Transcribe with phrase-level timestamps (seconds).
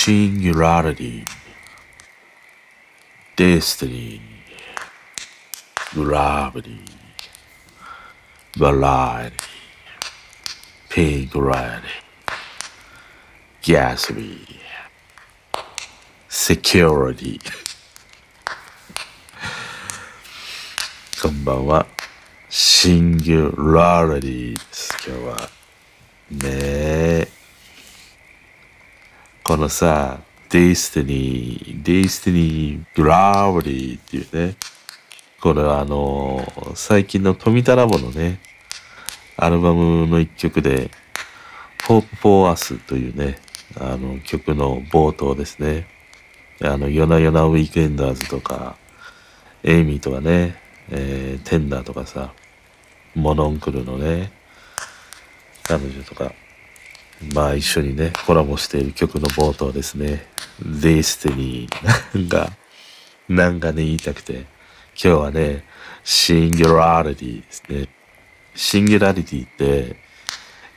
[0.00, 1.24] Singularity
[3.36, 4.20] Destiny
[5.92, 6.80] Gravity
[8.56, 9.36] Variety
[10.88, 11.82] Pigretti
[13.62, 14.60] Gatsby
[16.28, 17.40] Security
[21.20, 21.86] こんばんは。
[22.48, 24.96] シンギュラリティです。
[25.08, 25.36] 今日は。
[26.30, 26.79] ねえ。
[29.61, 34.55] のさ、 destiny、destiny gravity っていうね。
[35.39, 36.43] これはあの、
[36.73, 38.39] 最近の富田ラボのね、
[39.37, 40.89] アルバムの一曲で、
[41.83, 43.37] Hope for Us というね、
[43.79, 45.85] あの曲の冒頭ですね。
[46.63, 48.75] あの、夜な夜なウィークエンダーズとか、
[49.63, 50.55] エイミーとかね、
[50.89, 52.33] えー、テンダーとかさ、
[53.13, 54.31] モノンクルのね、
[55.63, 56.33] 彼女とか、
[57.33, 60.25] まあ一緒にね、コラボしている曲の冒頭ですね。
[60.63, 61.67] Destiny
[62.27, 62.51] が、
[63.29, 64.45] なんかね、言いたくて、
[64.93, 65.63] 今日はね、
[66.03, 67.87] Singularity ですね。
[68.55, 69.95] Singularity って、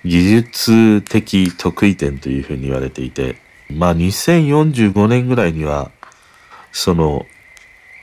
[0.04, 3.36] 技術的得意点というふうに言われていて、
[3.70, 5.90] まあ2045年ぐらいには、
[6.72, 7.26] その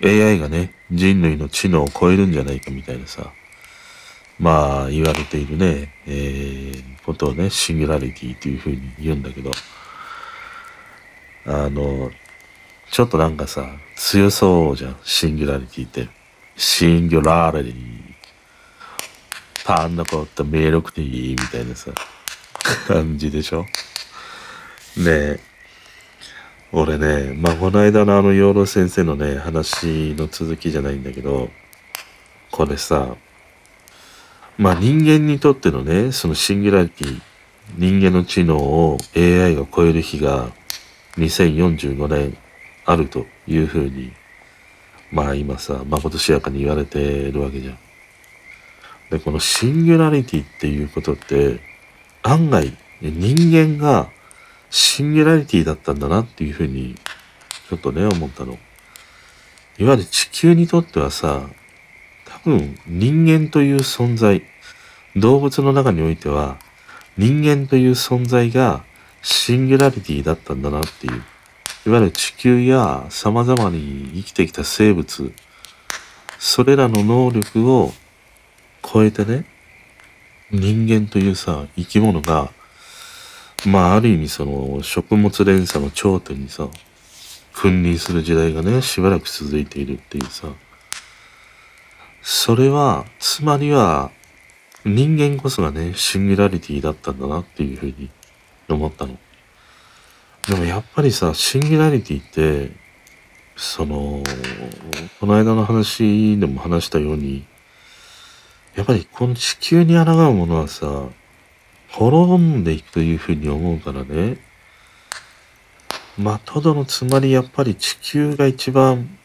[0.04, 3.32] AI がね、人類の知能を超えるんじゃないかみたいなさ、
[4.42, 9.52] まあ言われているね、えー、ことをね、シンギュラリティというふうに言うんだけど、
[11.46, 12.10] あの、
[12.90, 16.10] ちょっとなんかさ、強そうじゃん、シンギュラリティって。
[16.58, 18.02] シンギュラリティ。
[19.64, 21.92] パンの子って魅力的みたいなさ、
[22.88, 23.62] 感じでしょ？
[24.98, 25.40] ねえ。
[26.72, 31.52] 俺ね、まあ、この間のあの、養老先生のね、話の続きじゃないんだけど、
[32.50, 33.16] これさ、
[34.58, 37.22] まあ、人間にとってのね、そのシンギュラリティ、
[37.78, 40.52] 人間の知能を AI が超える日が
[41.18, 42.38] 2045年
[42.86, 44.12] あるというふうに、
[45.12, 47.78] まあ今さ、まことしやかに言われてるわけじゃん。
[49.10, 51.60] で、このシンギュラリティっていうことって、
[52.24, 54.10] 案外、人間が
[54.70, 56.96] シンギュラリティだったんだなっていうふうに、
[57.70, 58.58] ちょっとね、思ったの。
[59.78, 61.50] いわゆる地球にとってはさ、
[62.44, 64.44] 分人間という存在、
[65.16, 66.58] 動物の中においては、
[67.18, 68.84] 人間という存在が
[69.22, 71.24] シンギュラリティだったんだなっていう。
[71.84, 75.34] いわゆる地球や様々に生きてきた生物、
[76.38, 77.92] それらの能力を
[78.84, 79.46] 超えてね、
[80.52, 82.52] 人間というさ、生き物が、
[83.66, 86.68] まあある意味その食物連鎖の頂点にさ、
[87.54, 90.48] 君臨する時代がね、しばらく続いているっていうさ、
[92.22, 94.12] それは、つまりは、
[94.86, 98.10] 人間こそがね、シンギュラリティだったんだなっていうふうに
[98.70, 99.18] 思ったの。
[100.48, 102.72] でもやっぱりさ、シンギュラリティって、
[103.56, 104.24] その、
[105.20, 107.46] この間の話でも話したように、
[108.76, 111.10] やっぱりこの地球に抗うものはさ、
[111.90, 114.38] 滅んでいくというふうに思うからね。
[116.18, 119.18] まあ、とどのつまりやっぱり地球が一番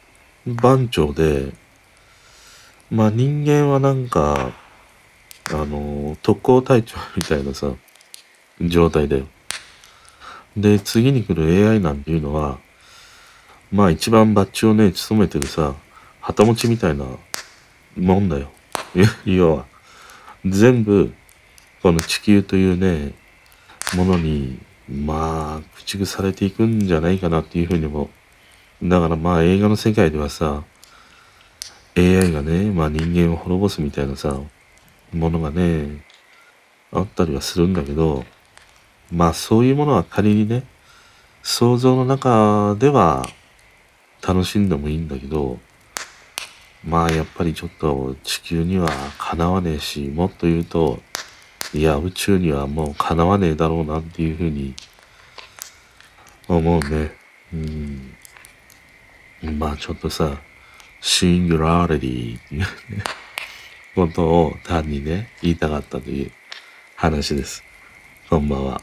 [0.47, 1.53] 番長で、
[2.91, 4.53] まあ人間はなんか、
[5.51, 7.73] あの、特攻隊長みたいなさ、
[8.61, 9.27] 状態だよ。
[10.57, 12.59] で、次に来る AI なんていうのは、
[13.73, 15.75] まあ一番バッジをね、務めてるさ、
[16.21, 17.05] 旗持ちみたいな
[17.97, 18.51] もんだよ。
[19.25, 19.67] 要は、
[20.45, 21.13] 全部、
[21.83, 23.15] この地球というね、
[23.95, 24.59] ものに、
[24.89, 28.11] まあ、駆逐されていくんじゃないかなっていうふうにも。
[28.83, 30.63] だからまあ映画の世界ではさ、
[31.97, 34.39] AI がね、まあ人間を滅ぼすみたいなさ、
[35.13, 36.05] ものがね、
[36.93, 38.25] あったりはするんだけど、
[39.11, 40.65] まあそういうものは仮にね、
[41.43, 43.27] 想像の中では
[44.27, 45.59] 楽しんでもいいんだけど、
[46.85, 51.01] まあやっぱりちょっと地球にはかなわねえし、もっと言うと、
[51.73, 54.75] いや宇宙にはもうかなわねえだろうなっていうふうに
[56.47, 57.13] 思うね。
[57.53, 58.15] うん。
[59.59, 60.39] まあちょっとさ、
[61.01, 62.67] シンギュラリティっていうね、
[63.95, 66.33] ことを単にね、言いたかったという
[66.97, 67.63] 話です。
[68.29, 68.81] こんばんは。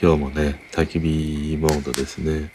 [0.00, 2.50] 今日もね、焚き火モードですね。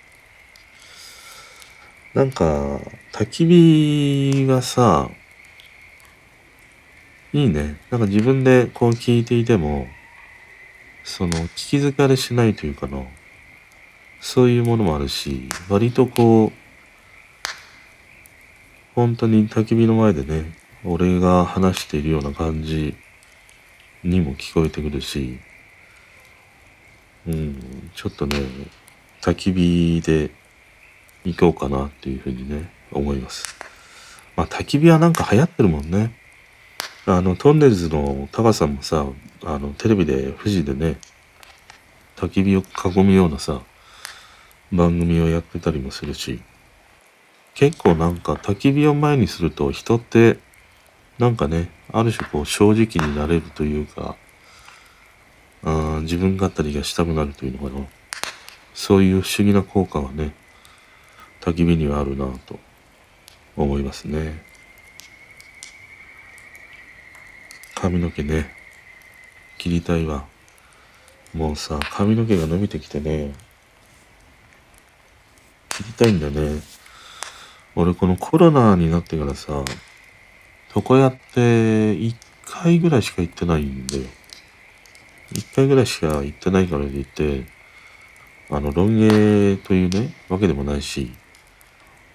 [2.13, 2.79] なんか、
[3.13, 5.09] 焚き火がさ、
[7.31, 7.79] いいね。
[7.91, 9.87] なんか自分でこう聞いていても、
[11.03, 13.03] その、聞き疲れしないというかな。
[14.19, 16.66] そういうものもあるし、割とこう、
[18.97, 22.95] 本当に焚き火の前でね、俺が話しているような感じ
[24.03, 25.37] にも聞こえてくるし、
[27.27, 28.39] うん、ちょっとね、
[29.21, 30.31] 焚き火で
[31.25, 33.55] 行こうかなっていうふうにね、思います。
[34.35, 36.15] まあ、焚き火はなんか流行ってるもんね。
[37.05, 39.05] あの、トンネルズのタカさんもさ、
[39.43, 40.97] あの、テレビで、富士でね、
[42.15, 43.61] 焚き火を囲むようなさ、
[44.71, 46.41] 番組をやってたりもするし、
[47.57, 50.37] 結構なんか焚き火を前にすると人って
[51.17, 54.15] なんかね、ある種こう正直になれるというか、
[55.63, 57.83] あ自分語りがしたくなるというのかな。
[58.75, 60.35] そういう不思議な効果はね、
[61.41, 62.59] 焚き火にはあるなと
[63.55, 64.43] 思いますね。
[67.73, 68.51] 髪の毛ね、
[69.57, 70.25] 切りたいわ。
[71.33, 73.33] もうさ、髪の毛が伸びてきてね、
[75.69, 76.61] 切りたいんだね。
[77.79, 79.63] 俺このコロナになってからさ、
[80.75, 84.03] 床屋って一回ぐらいしか行ってないんだよ。
[85.31, 87.45] 一回ぐらいしか行ってないからといって、
[88.49, 91.11] あの、ロン毛というね、わけでもないし、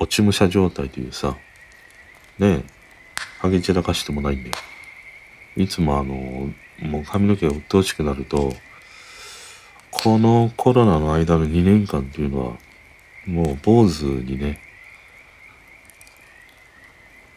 [0.00, 1.36] 落ち武者状態というさ、
[2.40, 2.64] ねえ、
[3.38, 4.56] ハゲ散らかしてもないんだよ。
[5.54, 6.50] いつもあの、
[6.80, 8.52] もう髪の毛が鬱陶しくなると、
[9.92, 12.56] このコロナの間の2年間っていうのは、
[13.26, 14.60] もう坊主にね、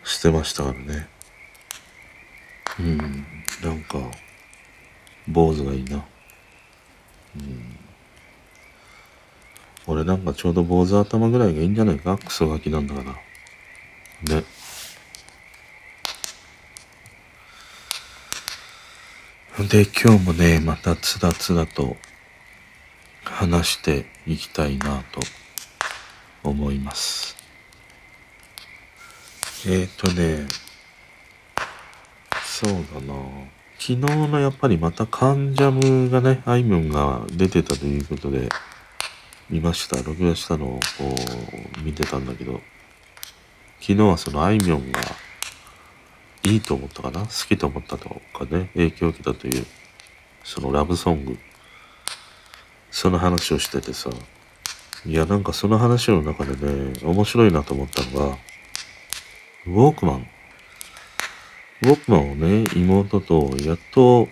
[0.06, 1.10] してましたからね。
[2.80, 3.26] うん、
[3.64, 4.00] なんか、
[5.28, 6.06] 坊主がいいな。
[7.38, 7.80] うん。
[9.88, 12.18] 俺なんかちょうど坊主頭ぐらいがいいんじゃないか？
[12.18, 13.12] クソガキなんだから。
[14.36, 14.44] ね。
[19.70, 21.98] で、今日もね、またつだつだと
[23.24, 25.22] 話していきたいなと
[26.44, 27.36] 思います。
[29.68, 30.46] えっ、とね、
[32.44, 33.16] そうだな。
[33.80, 38.48] 昨日のやっぱりまたカンジャムがね、あいみょんが出てたということで、
[39.50, 39.98] 見ました。
[40.04, 41.16] 録画したのをこ
[41.80, 42.62] う見てたんだけど、
[43.80, 45.02] 昨日はそのあいみょんが
[46.44, 47.22] いいと思ったかな？
[47.22, 49.66] 好きと思ったとかね、影響を受けたという、
[50.44, 51.40] そのラブソング、
[52.92, 54.12] その話をしててさ、
[55.08, 58.38] いやなんかその話の中でね、面白いなと思ったのが、
[59.68, 60.28] ウォークマン。
[61.82, 64.28] ウォークマンをね、妹とやっと、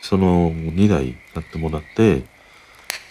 [0.00, 2.22] その2台買ってもらって、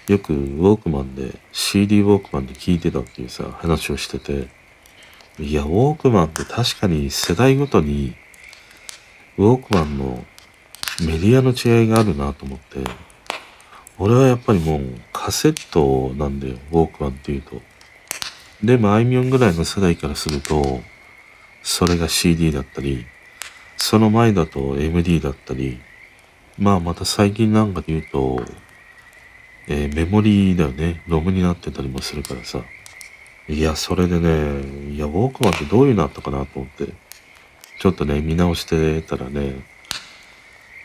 [0.08, 4.48] よくウォークマンで、CD ウォークマンで聞いてたっていうさ、話をしてて、
[5.40, 8.16] いや、ウォークマンって確かに世代ごとに、
[9.38, 10.26] ウォークマンの
[11.02, 12.80] メディアの違いがあるなと思って、
[13.98, 17.62] 俺はやっぱりもうカセットなんだよ、ウォークマンっていうと。
[18.64, 20.82] でも、あいみょんぐらいの世代からすると、
[21.72, 23.06] それが CD だったり、
[23.78, 25.80] その前だと MD だったり、
[26.58, 28.44] まあまた最近なんかで言うと、
[29.68, 32.64] えー、メモリーだよね、ロムになってたりもするからさ。
[33.48, 36.92] いや、それでね、いや、ウォークマンってどういうのあったかなと思って、
[37.80, 39.64] ちょっとね、見直してたらね、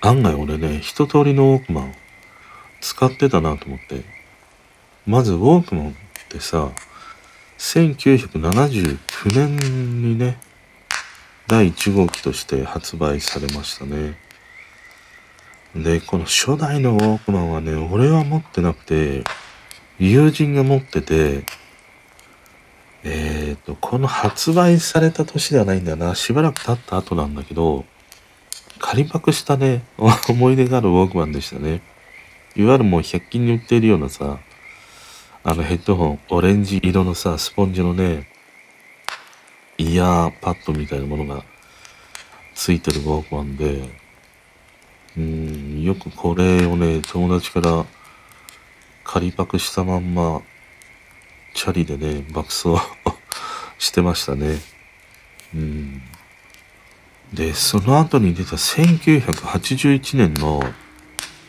[0.02, 1.94] 案外俺ね、一通りのウォークマン
[2.82, 4.04] 使ってたなと思って。
[5.06, 5.94] まずウォークマンっ
[6.28, 6.70] てさ、
[7.56, 8.98] 1979
[9.34, 9.56] 年
[10.02, 10.43] にね、
[11.46, 14.18] 第1号機として発売されましたね。
[15.76, 19.24] で、この初代のウォークマンはね、俺は持ってなくて、
[19.98, 21.44] 友人が持ってて、
[23.02, 26.14] えっ、ー、と、この発売された年ではないんだよな。
[26.14, 27.84] しばらく経った後なんだけど、
[28.78, 29.82] 仮パクしたね、
[30.28, 31.82] 思い出があるウォークマンでしたね。
[32.56, 34.38] いわゆるもう100均に売っているようなさ、
[35.42, 38.28] あのヘッドホン、オレンジ色のさ、スポンジのね、
[39.78, 41.44] イヤーパッドみたいなものが
[42.54, 43.88] ついてるウォークマンで、
[45.16, 47.84] うん、よくこれをね、友達から
[49.04, 50.42] 仮パクしたまんま
[51.54, 52.68] チャリでね、爆走
[53.78, 54.58] してましたね。
[55.54, 56.02] うん。
[57.32, 60.62] で、その後に出た1981年の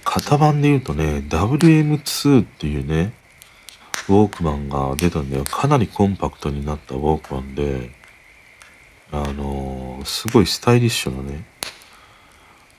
[0.03, 3.13] 型番で言うとね、WM2 っていうね、
[4.07, 5.43] ウォークマンが出たんだよ。
[5.43, 7.91] かなりコンパクトになったウォークマンで、
[9.11, 11.45] あのー、すごいスタイリッシュなね、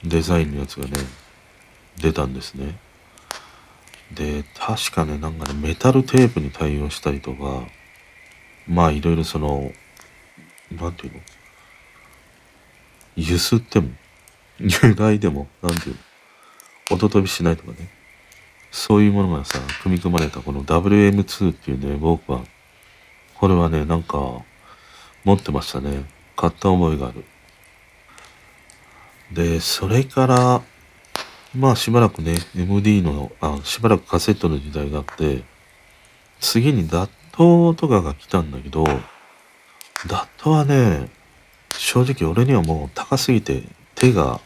[0.05, 0.93] デザインのやつがね、
[2.01, 2.79] 出たんですね。
[4.15, 7.67] で、確かね、なんかね、メタルテープに対応したりとか、
[8.69, 9.71] まあいろいろその、
[10.71, 11.21] なんていうの？
[13.17, 13.91] ゆすっても、
[14.59, 16.01] 由来でも、なんていうの？
[16.97, 17.89] 音飛びしないとかね。
[18.71, 22.49] そういうものがさ、組み込まれたこの WM2 っていうね、ウォークマン。
[23.35, 24.43] これはね、なんか、
[25.25, 26.05] 持ってましたね。
[26.37, 27.25] 買った覚えがある。
[29.33, 30.63] で、それから、
[31.55, 35.43] まあしばらくね、MD の、あ、しばらくカセットの時代があって、
[36.41, 38.85] 次にダットとかが来たんだけど、
[40.07, 41.09] ダットはね、
[41.77, 43.65] 正直俺にはもう高すぎて
[43.95, 44.41] 手が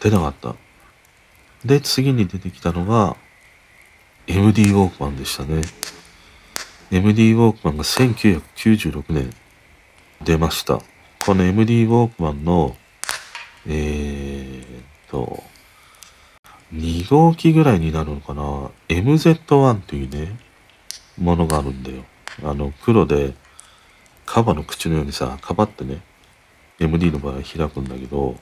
[0.00, 0.54] 出なかった。
[1.64, 3.16] で、次に出てきたのが
[4.26, 5.62] MD ウォークマンでしたね。
[6.90, 9.30] MD ウォークマンが1996年
[10.22, 10.80] 出ました。
[11.28, 12.74] この MD ウォークマンの、
[13.66, 15.42] えー、っと、
[16.72, 20.38] 2号機ぐらいになるのかな ?MZ1 というね、
[21.18, 22.06] ものがあるんだよ。
[22.42, 23.34] あの、黒で、
[24.24, 26.00] カバの口のようにさ、かばってね、
[26.78, 28.34] MD の場合開くんだけど、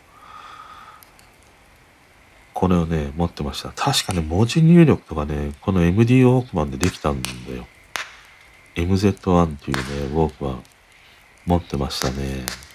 [2.55, 3.71] これをね、持ってました。
[3.71, 7.67] 確かね、文字入力とかね、この MD ウォークマンでできたんだよ。
[8.77, 9.83] MZ1 っていうね、
[10.15, 10.63] ウォークマン
[11.47, 12.66] 持ってましたね。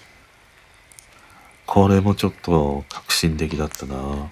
[1.72, 4.30] これもちょっと革新的だったな。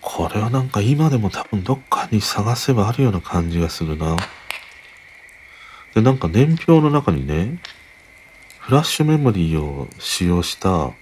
[0.00, 4.16] これはなんか今でも多分どっかに探せばあるような感じがするな。
[5.94, 7.58] で、なんか年表の中にね、
[8.60, 10.92] フラッシュメモリーを使用した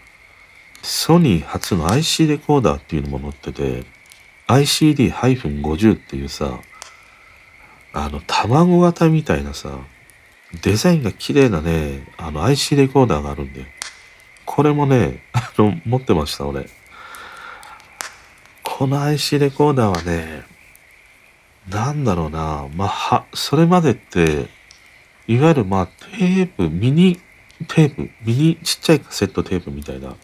[0.83, 3.85] ソニー初の IC レコーダーっていうのも載ってて、
[4.49, 6.59] ICD-50 っていうさ、
[7.93, 9.79] あの、卵型みたいなさ、
[10.63, 13.67] デザインが綺麗なね、あの IC レコーダーがあるんで、
[14.45, 16.69] これもね、 あの、持ってました、俺。
[18.63, 20.45] この IC レコーダーはね、
[21.69, 24.49] なんだろうな、まあ、は、それまでって、
[25.29, 27.21] いわゆるまあ、テープ、ミニ
[27.69, 30.17] テープ、ミニちっちゃいカセットテープみたいな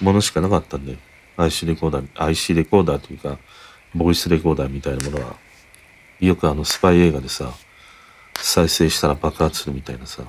[0.00, 0.98] ものしかなかったんで、
[1.36, 3.38] IC レコーダー、IC レコーダーというか、
[3.94, 5.36] ボイスレコーダーみたいなものは、
[6.20, 7.54] よくあのスパイ映画でさ、
[8.38, 10.22] 再生したら爆発するみたいなさ、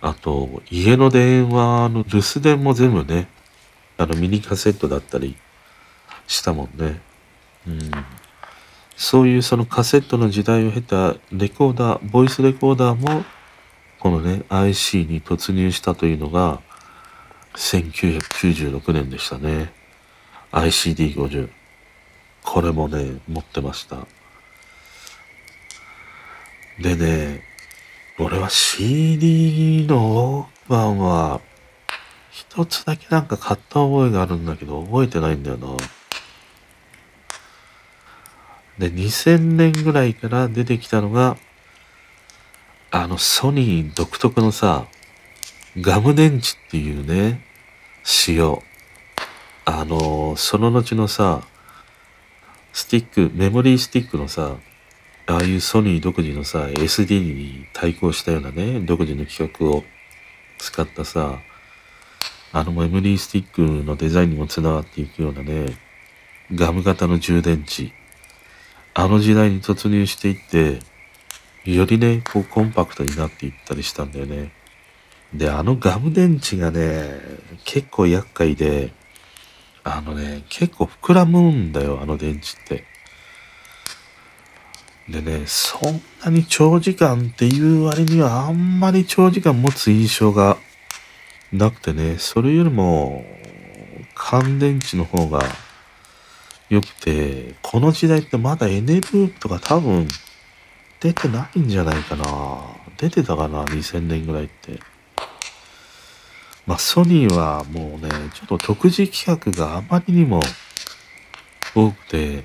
[0.00, 3.28] あと、家の電話の留守電も全部ね、
[3.96, 5.36] あのミニカセットだったり
[6.26, 7.00] したもんね。
[7.66, 7.90] うん。
[8.96, 13.24] そういうそのカセットの時代を経たレコーダー、ボイスレコーダーも、
[13.98, 16.60] このね、IC に突入したというのが、
[17.54, 19.72] 1996年でしたね。
[20.52, 21.50] ICD50。
[22.44, 24.06] これもね、持ってました。
[26.80, 27.42] でね、
[28.18, 31.40] 俺は CD のウォークマンは、
[32.30, 35.76] 一つだけなんか買った覚えがあるんだけど、覚えてないんだよな。
[38.78, 41.36] で、2000年ぐらいから出てきたのが、
[42.92, 44.86] あの、ソニー独特のさ、
[45.80, 47.44] ガム電池っていうね、
[48.04, 48.62] 仕様。
[49.64, 51.42] あの、その後のさ、
[52.72, 54.56] スティック、メモリースティックのさ、
[55.30, 59.84] ああいうソニー独自のさ、SD に対抗したようなね、独自の企画を
[60.56, 61.40] 使ったさ、
[62.50, 65.76] あのメモリースティックのデザインにもつながっていくようなね、
[66.54, 67.92] ガム型の充電池。
[68.94, 70.80] あの時代に突入していって、
[71.70, 74.50] よりね、こうコンパクトになっていったりしたんだよね。
[75.34, 77.20] で、あのガム電池がね、
[77.66, 78.94] 結構厄介で、
[79.84, 82.97] あのね、結構膨らむんだよ、あの電池って。
[85.08, 90.58] でね、そんなに長時間っていう割にはあんまり長時間持つ印象が
[91.50, 93.24] なくてね、それよりも
[94.14, 95.42] 乾電池の方が
[96.68, 100.06] 良くて、この時代ってまだエネループとか多分
[101.00, 102.26] 出てないんじゃないかな。
[102.98, 104.80] 出てたかな、2000年ぐらいって。
[106.66, 110.42] まあ、ソニーはもうね、ちょっと特殊企画があまりにも
[111.74, 112.44] 多くて、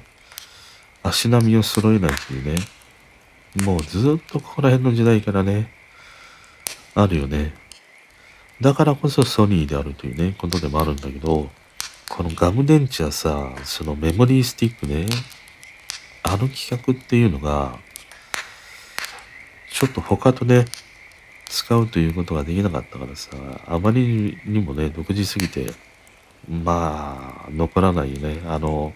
[1.04, 2.56] 足並みを揃えないというね、
[3.64, 5.72] もうずっとここら辺の時代からね、
[6.96, 7.54] あるよね。
[8.62, 11.50] だからこそソニーであるというね、ことでもあるんだけど、
[12.10, 15.06] このガム電池はさ、そのメモリースティックね、
[16.24, 17.78] あの企画っていうのが、
[19.72, 20.66] ちょっと他とね、
[21.48, 23.32] 使うということができなかったからさ、
[23.68, 25.74] あまりにもね、独自すぎて、
[26.48, 28.42] まあ、残らないよね。
[28.48, 28.94] あの、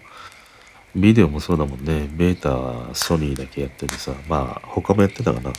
[0.94, 2.08] ビデオもそうだもんね。
[2.10, 5.52] ベータソニーだけやっててさ、まあ、他もやってたかな。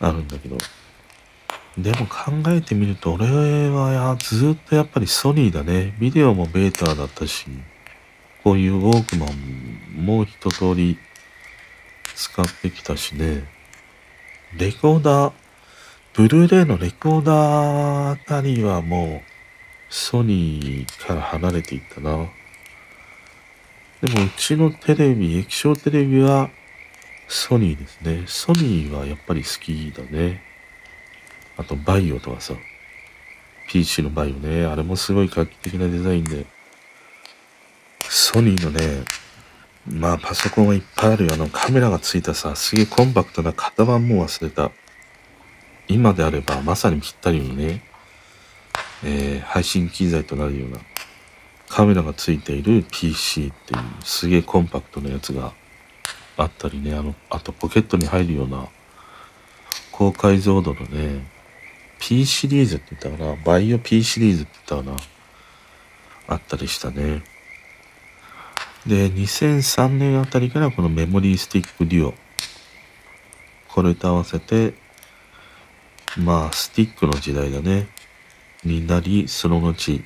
[0.00, 0.56] あるんだけど。
[1.78, 3.26] でも考えてみると、俺
[3.68, 5.94] はやずっとやっぱりソニーだね。
[5.98, 7.46] ビデオもベータだったし、
[8.42, 10.98] こういうウォークマンも一通り
[12.14, 13.44] 使ってきたしね。
[14.56, 15.32] レコーダー、
[16.14, 22.26] ブルーレイのレコーダーあたりはもうソニーから離れていったな。
[24.02, 26.50] でもうちのテレビ、液晶テレビは
[27.28, 28.24] ソニーですね。
[28.26, 30.42] ソニーはやっぱり好きだね。
[31.56, 32.54] あとバイオとかさ、
[33.68, 36.44] PC のバイオね、あれもすごい画期的なデザインで、
[38.08, 39.04] ソニーのね、
[39.88, 41.34] まあパソコンはいっぱいあるよ。
[41.34, 44.70] あのカメラがついたさ、すげえコンパクトな型番も忘れた。
[45.88, 47.82] 今であればまさにぴったりのね、
[49.04, 50.80] えー、配信機材となるような
[51.68, 55.52] カメラがついている PC っていうすげえコンパクトなやつが
[56.36, 58.68] あったりね、あの、あとポケットに入るような
[59.92, 61.26] 高解像度のね、
[61.98, 64.98] P シリーズって言ったかな、バイオ P シリーズって言ったかな、
[66.28, 67.22] あったりしたね。
[68.86, 72.14] で、2003年あたりからこのメモリースティックデュオ。
[73.68, 74.74] これと合わせて、
[76.16, 77.88] まあ、スティックの時代だね。
[78.64, 80.00] になり、その後、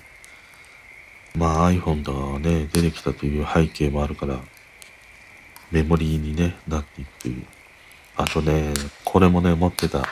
[1.35, 4.41] まあ iPhone とかがね、出てきたという背景もあるから、
[5.71, 7.45] メモリーにね、なっていくという。
[8.17, 8.73] あとね、
[9.05, 10.05] これもね、持ってた。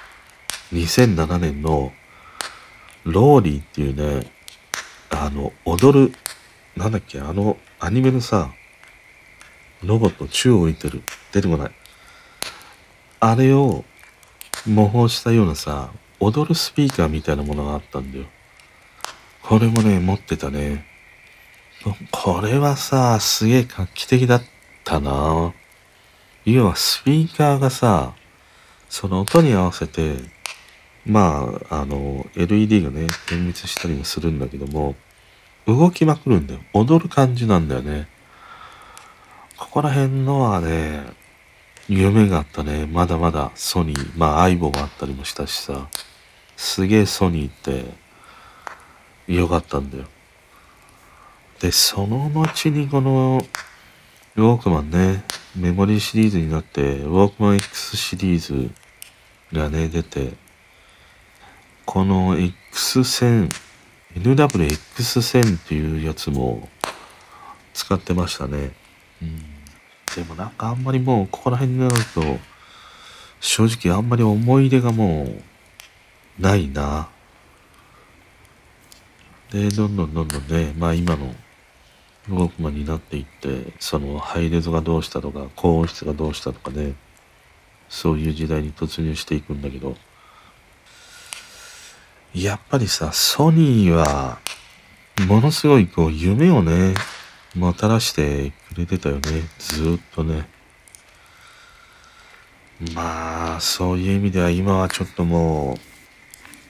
[0.72, 1.92] 2007年の、
[3.04, 4.30] ローリーっていうね、
[5.10, 6.12] あの、踊る、
[6.76, 8.52] なんだっけ、あの、アニメのさ、
[9.82, 11.02] ロボット宙を浮いてる。
[11.32, 11.70] 出てこない。
[13.20, 13.84] あれを
[14.66, 18.26] 模倣したようなさ、踊るスピーカーみたいなものがあったんだよ。
[19.42, 20.84] これもね、持ってたね。
[22.10, 24.42] これはさ、すげえ画期的だっ
[24.84, 25.54] たな
[26.44, 28.14] 要はスピーカーがさ、
[28.88, 30.16] その音に合わせて、
[31.06, 34.96] まあ、あの、LED がね、点滅したりもするんだけども、
[35.66, 36.60] 動きまくるんだよ。
[36.72, 38.08] 踊る感じなんだよね。
[39.56, 41.02] ここら辺のはね、
[41.88, 42.86] 夢があったね。
[42.86, 45.88] まだまだソニー、まあ、相棒もあったりもしたしさ、
[46.56, 47.84] すげえソニーって
[49.28, 50.04] 良かったんだよ。
[51.60, 53.44] で、その後にこの、
[54.36, 55.24] ウォークマンね、
[55.56, 58.70] メモリーシリーズになって、ウォークマン X シリーズ
[59.52, 60.34] がね、出て、
[61.84, 63.50] この X1000、
[64.14, 66.68] NWX1000 っていうやつも
[67.74, 68.70] 使ってましたね。
[69.20, 69.38] うん。
[70.14, 72.38] でもなんかあんまりもうここら辺になると、
[73.40, 77.08] 正直あんまり思い出がもう、ないな。
[79.50, 81.34] で、どんどんどんどんね、まあ今の
[82.28, 86.94] ウォークマンになっていってそのハイレゾがどうしたとか高音質がどうしたとかね
[87.88, 89.96] そういう時代に突入していくんだけど
[92.34, 94.38] やっぱりさソニーは
[95.26, 96.94] ものすごいこう夢をね
[97.54, 99.22] もたらしてくれてたよね
[99.58, 100.48] ずっとね。
[102.94, 105.76] まあそういう意味では今はちょっとも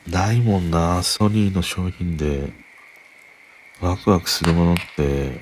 [0.07, 2.68] うないもんなソニーの商品で。
[3.81, 5.41] ワクワクするものって、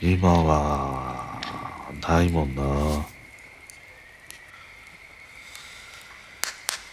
[0.00, 1.40] 今は、
[2.02, 2.62] ないもんな。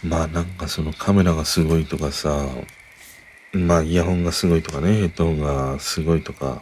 [0.04, 2.48] まあなんかそのカメラがすごいとかさ、
[3.52, 6.62] まあイヤホンがすごいとかね、ヘッドホンがすごいとか、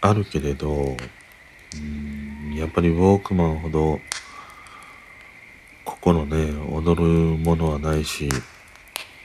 [0.00, 4.00] あるけれど、うんやっぱりウォークマンほど、
[5.84, 7.04] 心ね、踊る
[7.36, 8.30] ものはないし、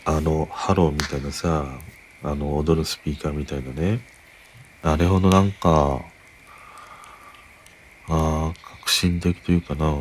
[0.04, 1.80] あの、ハローみたいなさ、
[2.26, 4.00] あの、踊るスピーカーみたいなね。
[4.82, 6.02] あれほどなんか、
[8.08, 9.96] ああ、革新的というかな。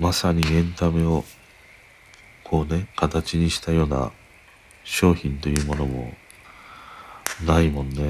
[0.00, 1.24] まさにエンタメを、
[2.42, 4.10] こうね、形にしたような
[4.82, 6.12] 商品というものも
[7.46, 8.02] ないもんね。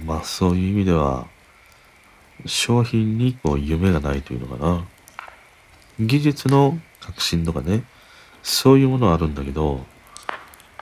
[0.00, 1.28] うん、まあそういう意味では、
[2.44, 4.84] 商品にこう夢がないというのかな。
[6.00, 7.84] 技術の革新とかね、
[8.42, 9.86] そういうものはあるんだけど、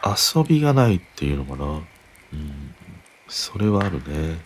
[0.05, 1.65] 遊びがないっていうのかな。
[1.67, 2.75] うん。
[3.29, 4.39] それはあるね。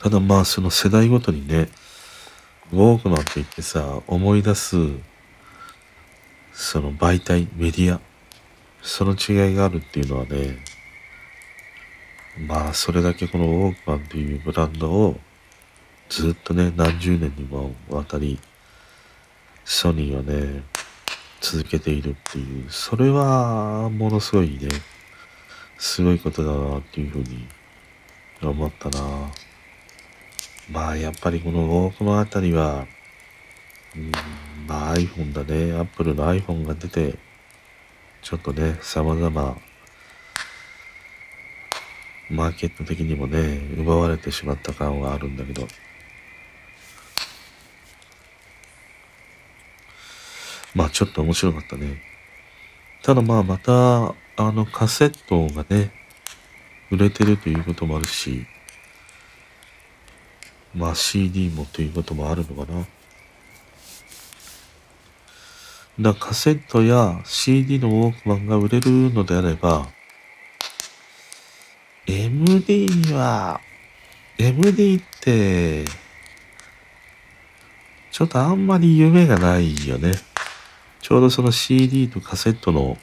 [0.00, 1.68] ただまあその世代ごとにね、
[2.72, 4.76] ウォークマンって言ってさ、思い出す、
[6.52, 8.00] その媒体、メディア、
[8.82, 10.58] その違いがあるっていうのはね、
[12.46, 15.18] まあそれだけこのウォークマンっていうブランドを
[16.08, 18.38] ずっとね、何十年にもわたり、
[19.64, 20.62] ソニーはね、
[21.44, 24.70] 続けているっていう、それはものすごいね、
[25.76, 27.46] すごいことだなっていうふうに
[28.42, 29.30] 思ったな。
[30.70, 32.86] まあやっぱりこのウォークマンあたりは、
[33.94, 34.10] うん、
[34.66, 37.18] まあ iPhone だね、Apple の iPhone が出て、
[38.22, 39.58] ちょっとね、様々、
[42.30, 45.68] マーケット的にもね、奪われてしまった感はあるんだけど、
[50.74, 52.02] まあちょっと面白かったね。
[53.02, 55.92] ただまあまた、あのカセットがね、
[56.90, 58.46] 売れてるということもあるし、
[60.74, 62.86] まあ CD もということもあるのかな。
[66.00, 69.86] だカセットや CD のウォークマンが売れるのであれば、
[72.06, 73.60] MD は、
[74.36, 75.84] MD って、
[78.10, 80.12] ちょっとあんまり夢がないよね。
[81.04, 82.96] ちょうどその CD とカセットの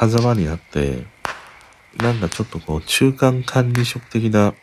[0.00, 1.04] 狭間にあって、
[1.98, 4.54] なんかちょっとこう中間管理職的な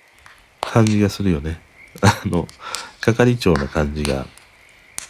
[0.62, 1.62] 感じがするよね。
[2.02, 2.48] あの、
[3.02, 4.26] 係長な感じが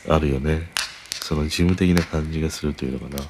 [0.09, 0.69] あるよね。
[1.11, 3.23] その事務的な感じがするというのかな。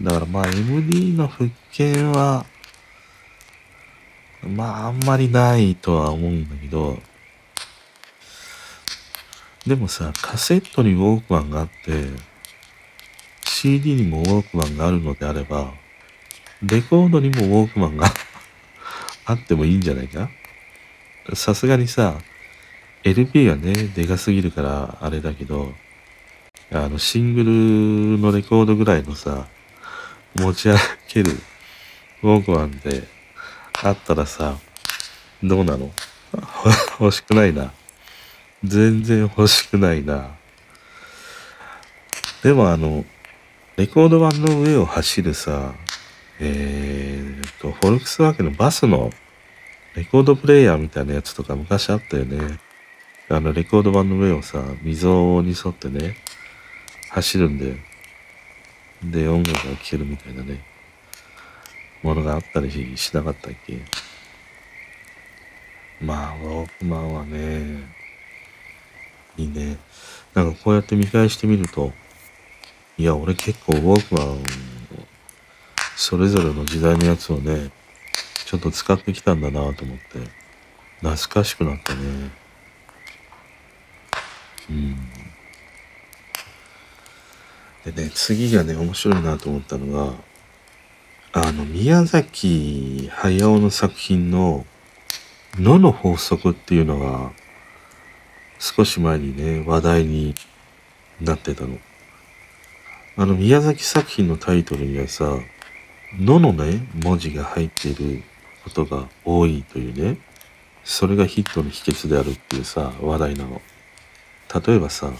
[0.00, 2.46] だからまあ MD の復権は、
[4.46, 7.02] まああんまりないとは思うんだけど、
[9.66, 12.06] でもさ、カセットにウォークマンがあって、
[13.44, 15.72] CD にもウォークマンがあるのであれば、
[16.62, 18.06] レコードにもウォークマンが
[19.26, 20.30] あってもいいんじゃないか？
[21.34, 22.18] さすがにさ、
[23.04, 25.74] LP がね、でかすぎるからあれだけど、
[26.72, 29.46] あの、シングルのレコードぐらいのさ、
[30.34, 31.32] 持ち歩ける
[32.22, 33.06] ウォークマンで
[33.82, 34.56] あったらさ、
[35.42, 35.92] どうなの？
[37.00, 37.72] 欲しくないな。
[38.64, 40.36] 全然欲しくないな。
[42.42, 43.04] でもあの、
[43.76, 45.74] レコード版の上を走るさ、
[46.40, 49.10] えーと、フォルクスワーゲンのバスの
[49.94, 52.58] レコードプレイヤーみたいなやつとか昔あったよね。
[53.28, 56.16] あの、レコード版の上をさ、溝に沿ってね、
[57.10, 57.76] 走るんで、
[59.02, 60.64] で、音楽が聴けるみたいなね、
[62.02, 63.78] ものがあったりしなかったっけ？
[66.00, 67.97] まあ、ウォークマンはね、
[69.38, 69.78] いいね。
[70.34, 71.92] なんかこうやって見返してみると、
[72.98, 74.44] いや、俺結構ウォークマン、
[75.96, 77.70] それぞれの時代のやつをね、
[78.44, 80.18] ちょっと使ってきたんだなと思って、
[81.00, 82.00] 懐かしくなったね。
[84.70, 84.96] うん。
[87.84, 90.14] でね、次がね、面白いなと思ったのが、
[91.32, 94.66] あの、宮崎駿の作品の、
[95.56, 97.32] 野の法則っていうのが、
[98.58, 100.34] 少し前にね、話題に
[101.20, 101.78] なってたの。
[103.16, 105.38] あの、宮崎作品のタイトルにはさ、
[106.18, 108.22] ののね、文字が入っている
[108.64, 110.18] ことが多いというね、
[110.84, 113.60] それがヒットの秘訣であるっていうさ、話題なの。
[114.66, 115.12] 例えばさ、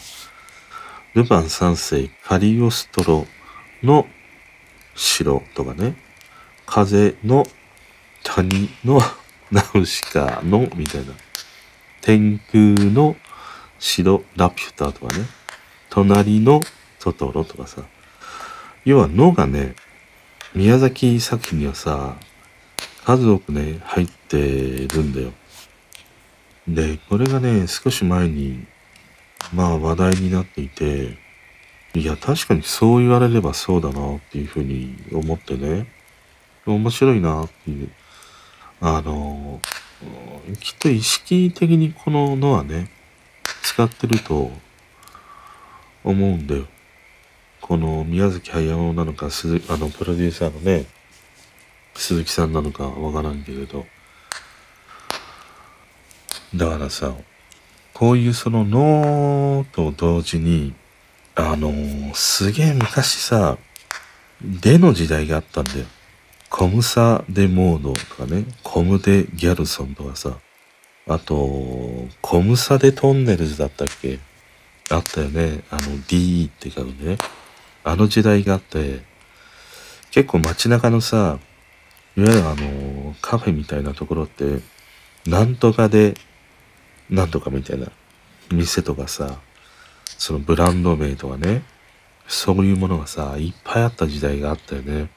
[1.15, 3.27] ルパン三世カリオストロ
[3.83, 4.07] の
[4.95, 5.97] 城とかね、
[6.67, 7.45] 風の
[8.23, 9.01] 谷の
[9.51, 11.13] ナウシカのみたいな、
[12.01, 13.17] 天空の
[13.79, 15.25] 城ラピュタとかね、
[15.91, 16.61] 隣の
[17.01, 17.83] トトロとかさ、
[18.85, 19.75] 要はのがね、
[20.55, 22.17] 宮崎作品にはさ、
[23.05, 24.39] 数多くね、入って
[24.89, 25.33] るんだよ。
[26.67, 28.67] で、これがね、少し前に、
[29.55, 31.17] まあ話題になっていて、
[31.95, 35.87] いや、確かにそう言われればそうだなっていうふうに思ってね、
[36.67, 37.91] 面白いなっていう。
[38.81, 39.61] あの、
[40.61, 42.91] きっと意識的にこののはね、
[43.63, 44.51] 使ってると
[46.05, 46.67] 思うんだよ。
[47.61, 50.87] この宮崎駿なのか、鈴あの、プロデューサーのね、
[51.95, 53.87] 鈴木さんなのかわからんけれど。
[56.55, 57.13] だからさ、
[57.93, 60.75] こういうその脳と同時に、
[61.35, 63.59] あのー、すげえ昔さ、
[64.41, 65.85] での時代があったんだよ。
[66.49, 70.39] コムサ・デ・モードとかね、コム・デ・ギャルソンとかさ、
[71.09, 74.19] あと、コムサ・デ・トンネルズだったっけ？
[74.91, 75.63] あったよね。
[75.71, 77.19] あの DE って書くね。
[77.83, 79.01] あの時代があって、
[80.11, 81.39] 結構街中のさ、
[82.17, 84.61] いわゆるあの、カフェみたいなところって、
[85.27, 86.15] なんとかで、
[87.09, 87.87] なんとかみたいな
[88.51, 89.39] 店とかさ、
[90.05, 91.63] そのブランド名とかね、
[92.27, 95.11] そういうものがさ、いっぱいあった時代があったよね。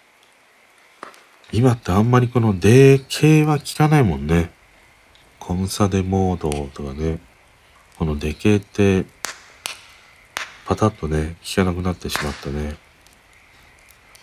[1.51, 4.51] 今ってあんまりこの D 系は聞かないもんね。
[5.51, 7.19] コムサデモードとかね。
[7.97, 9.03] このデ系って
[10.65, 12.77] パタッとね、聞かなくなってしまったね。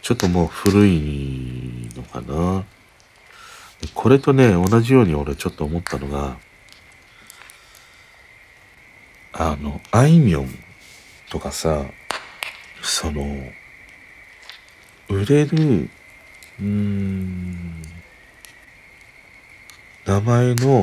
[0.00, 2.64] ちょっともう古いのかな。
[3.92, 6.38] これとね、同じように俺ちょっと思ったのが、
[9.34, 10.48] あの、あいみょん
[11.28, 11.84] とかさ、
[12.80, 13.22] その、
[15.10, 15.90] 売れる、
[16.58, 17.82] うーん、
[20.06, 20.80] 名前の、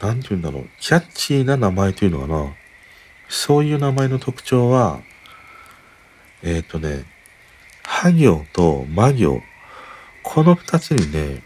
[0.00, 2.54] なんて言うんだろう、キャッチーな名前というのかな。
[3.28, 5.00] そういう名前の特徴は、
[6.42, 7.04] えっ、ー、とね、
[7.82, 9.42] は行とま行、
[10.22, 11.42] この二つにね、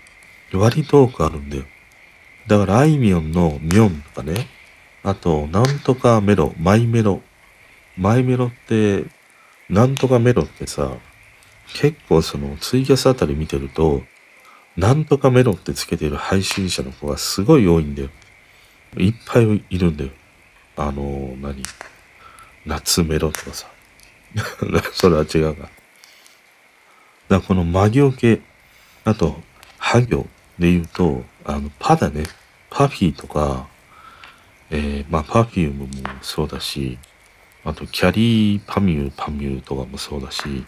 [0.52, 1.64] 割と多くあるんだよ。
[2.46, 4.46] だから、あいみょんのみょんとかね、
[5.02, 7.22] あと、なんとかメロ、マイメロ。
[7.96, 9.04] マイメロって、
[9.68, 10.92] なんとかメロってさ、
[11.74, 14.02] 結構そのツイキャスあたり見てると、
[14.76, 18.10] なんとかメロってつけてる配信者の子がすごい多いんだよ。
[18.96, 20.10] いっぱいいるんだよ。
[20.76, 21.62] あの、何？
[22.66, 23.66] 夏メロとかさ。
[24.92, 25.68] それは違うか。
[27.28, 28.40] だこの魔行系、
[29.04, 29.40] あと、
[29.78, 30.26] ハ行
[30.58, 32.24] で言うと、あの、パだね。
[32.70, 33.68] パフィーとか、
[34.70, 35.90] えー、まあ、パフュームも
[36.22, 36.98] そうだし、
[37.64, 40.66] あと、キャリーパミュー、パミューとかもそうだし、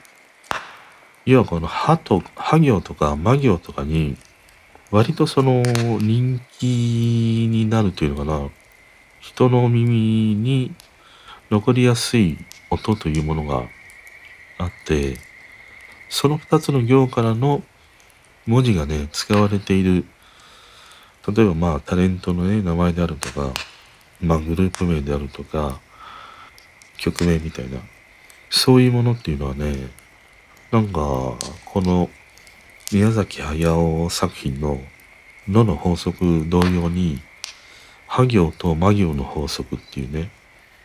[1.25, 4.17] 要はこの歯と、歯行とか魔行とかに、
[4.91, 8.49] 割とその人気になるというのかな、
[9.21, 10.75] 人の耳に
[11.51, 12.39] 残りやすい
[12.71, 13.65] 音というものが
[14.59, 15.19] あって、
[16.09, 17.63] その二つの行からの
[18.47, 20.05] 文字がね、使われている、
[21.29, 23.53] 例えばまあタレントのね、名前であるとか、
[24.21, 25.81] まあグループ名であるとか、
[26.99, 27.79] 曲名みたいな、
[28.51, 29.89] そういうものっていうのはね、
[30.71, 31.39] なんか、こ
[31.77, 32.09] の
[32.93, 34.79] 宮崎駿作品の
[35.49, 37.21] のの法則同様に、
[38.07, 40.31] は行と魔行の法則っていうね、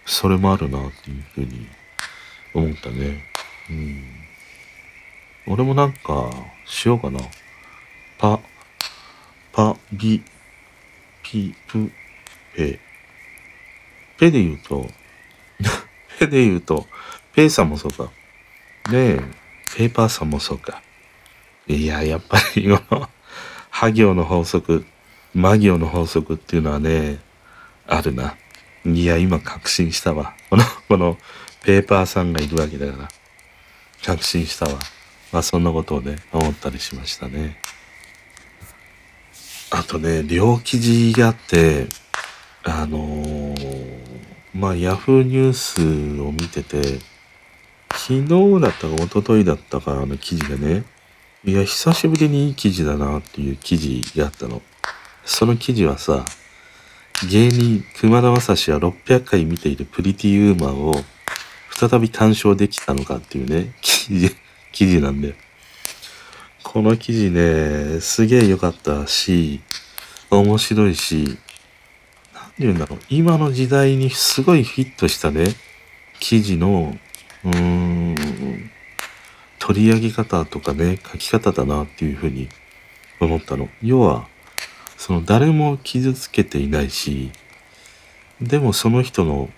[0.05, 1.67] それもあるなっていうふうに
[2.55, 3.23] 思ったね。
[3.69, 4.03] うん。
[5.45, 6.31] 俺もなんか、
[6.65, 7.19] しようかな。
[8.17, 8.39] パ、
[9.51, 10.23] パ、ビ、
[11.21, 11.91] ピ、プ、
[12.55, 12.79] ペ。
[14.17, 14.89] ペで言うと、
[16.17, 16.87] ペで言うと、
[17.33, 18.11] ペさんもそうか。
[18.89, 19.21] で、
[19.75, 20.81] ペーパーさんもそうか。
[21.67, 23.09] いや、やっぱりこの、
[23.69, 24.85] ハ行の法則、
[25.33, 27.19] 魔行の法則っていうのはね、
[27.87, 28.35] あるな。
[28.85, 30.33] いや、今確信したわ。
[30.49, 31.17] この、この、
[31.63, 33.09] ペーパーさんがいるわけだから。
[34.03, 34.79] 確信したわ。
[35.31, 37.61] まあ、そんなことをね、思ったりしましたね。
[39.69, 41.87] あとね、両記事があって、
[42.63, 43.97] あのー、
[44.53, 46.99] まあ、ヤフーニュースを見てて、
[47.91, 50.83] 昨日だったか一昨日だったかの記事がね、
[51.43, 54.61] いや、久しぶりにいい記事だなっていう記事があったの。
[55.25, 56.23] その記事はさ、
[57.31, 60.93] 芸人熊田正史は600回見ているプリティウーマンを
[61.71, 64.35] 再び単勝できたのかっていうね、記事、
[64.71, 65.33] 記事なんで。
[66.61, 69.61] この記事ね、すげえ良かったし、
[70.29, 71.39] 面白いし、
[72.35, 75.55] なんて言うんだろう、今の時代にすごいフィットしたね、
[76.19, 76.95] 記事の、
[77.43, 78.71] うーん、
[79.61, 82.49] 取り上げ方とかね、書き方だなっていうふうに
[83.19, 83.69] 思ったの。
[83.83, 84.27] 要は、
[84.97, 87.31] その誰も傷つけていないし、
[88.41, 89.51] でもその人の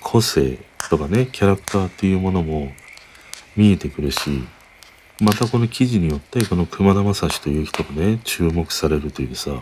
[0.00, 0.58] 個性
[0.88, 2.72] とかね、キャラクターっていうものも
[3.56, 4.44] 見えてくるし、
[5.20, 9.60] またこの記事によってこの熊田正史という人がね、注目されるというさ、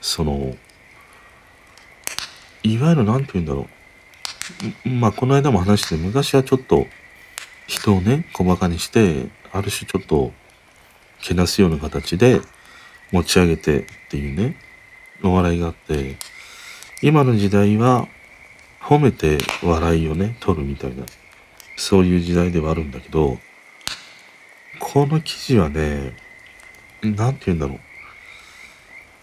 [0.00, 0.54] その、
[2.62, 3.66] いわゆる何て言うんだろ
[4.86, 4.88] う。
[4.88, 6.86] まあ、この間も話して、昔はちょっと
[7.68, 10.32] 人をね、小馬鹿にして、ある種ちょっと、
[11.20, 12.40] けなすような形で
[13.12, 14.56] 持ち上げてっていうね、
[15.22, 16.16] お笑いがあって、
[17.02, 18.08] 今の時代は
[18.80, 21.04] 褒めて笑いをね、取るみたいな、
[21.76, 23.38] そういう時代ではあるんだけど、
[24.80, 26.16] この記事はね、
[27.02, 27.80] なんて言うんだろう。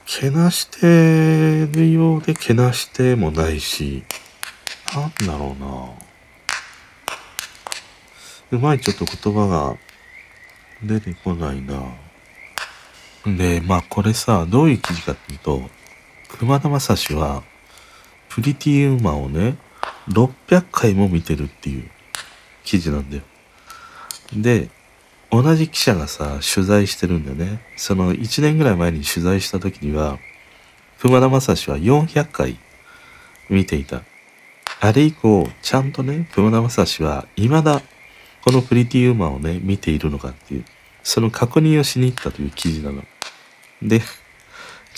[0.06, 4.04] けなしてるようでけなしてもないし、
[4.94, 6.05] なんだろうな。
[8.52, 9.78] うまいちょっと言葉が
[10.84, 11.82] 出てこないな。
[13.26, 15.62] で、まあこれさ、どういう記事かっていうと、
[16.38, 17.44] 熊田正史は、
[18.30, 19.58] プリティウーマンをね、
[20.10, 21.90] 600回も見てるっていう
[22.64, 23.24] 記事なんだよ。
[24.34, 24.70] で、
[25.32, 27.62] 同じ記者がさ、取材してるんだよね。
[27.76, 30.20] その1年ぐらい前に取材した時には、
[31.00, 32.58] 熊田正史は400回
[33.50, 34.04] 見ていた。
[34.82, 37.82] あれ以降、ちゃんとね、熊田正史は未だ
[38.46, 40.66] このプリティウーマンをね、見ているのかっていう、
[41.02, 43.04] その確認をしに行ったという記事なの。
[43.82, 44.02] で、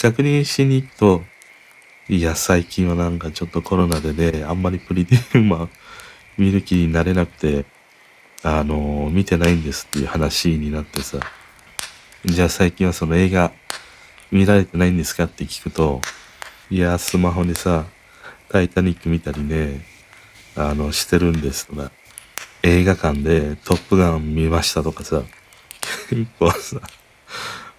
[0.02, 1.24] 確認しに行くと、
[2.10, 5.70] いや、最近はなんかちょっとコロナでね、あんまりプリティウーマン
[6.38, 7.66] 見る気になれなくて、
[8.44, 11.18] あのー、見てないんですっていう話になってさ、
[12.26, 13.54] じゃあ最近はその映画
[14.30, 16.02] 見られてないんですかって聞くと、
[16.70, 17.86] いや、スマホでさ、
[18.50, 19.86] タイタニック見たりね、
[20.58, 21.92] あの、してるんですとか、
[22.64, 25.24] 映画館でトップガン見ましたとかさ、
[26.10, 26.82] 結構さ、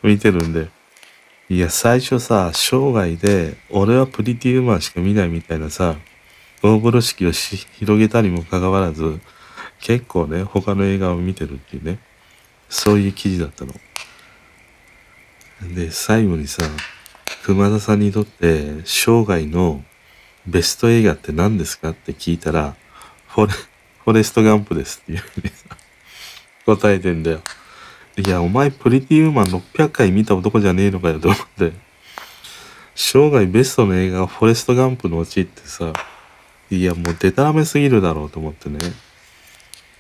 [0.03, 0.69] 見てるんで、
[1.51, 5.97] いや、最初さ、生涯で、俺はプリティウーマンしか見ないみたいなさ、
[6.63, 9.21] 大風呂敷をし広げたにもかかわらず、
[9.81, 11.99] 結構ね、他の映画を見てるっていうね、
[12.69, 13.73] そういう記事だったの。
[15.75, 16.63] で、最後にさ、
[17.45, 19.83] 熊田さんにとって生涯の
[20.47, 22.77] ベスト映画って何ですかって聞いたら、
[23.29, 23.53] フォレ、
[24.09, 25.67] フォレストガンプですっていうふうにさ、
[26.65, 27.43] 答えてんだよ。
[28.17, 31.73] いや、お前プリティウーマン600回見た男じゃねえのかよと思って。
[32.95, 35.93] 生涯ベストの映画がフォレストガンプのうちってさ、
[36.71, 38.79] いや、もうデタラメすぎるだろうと思ってね。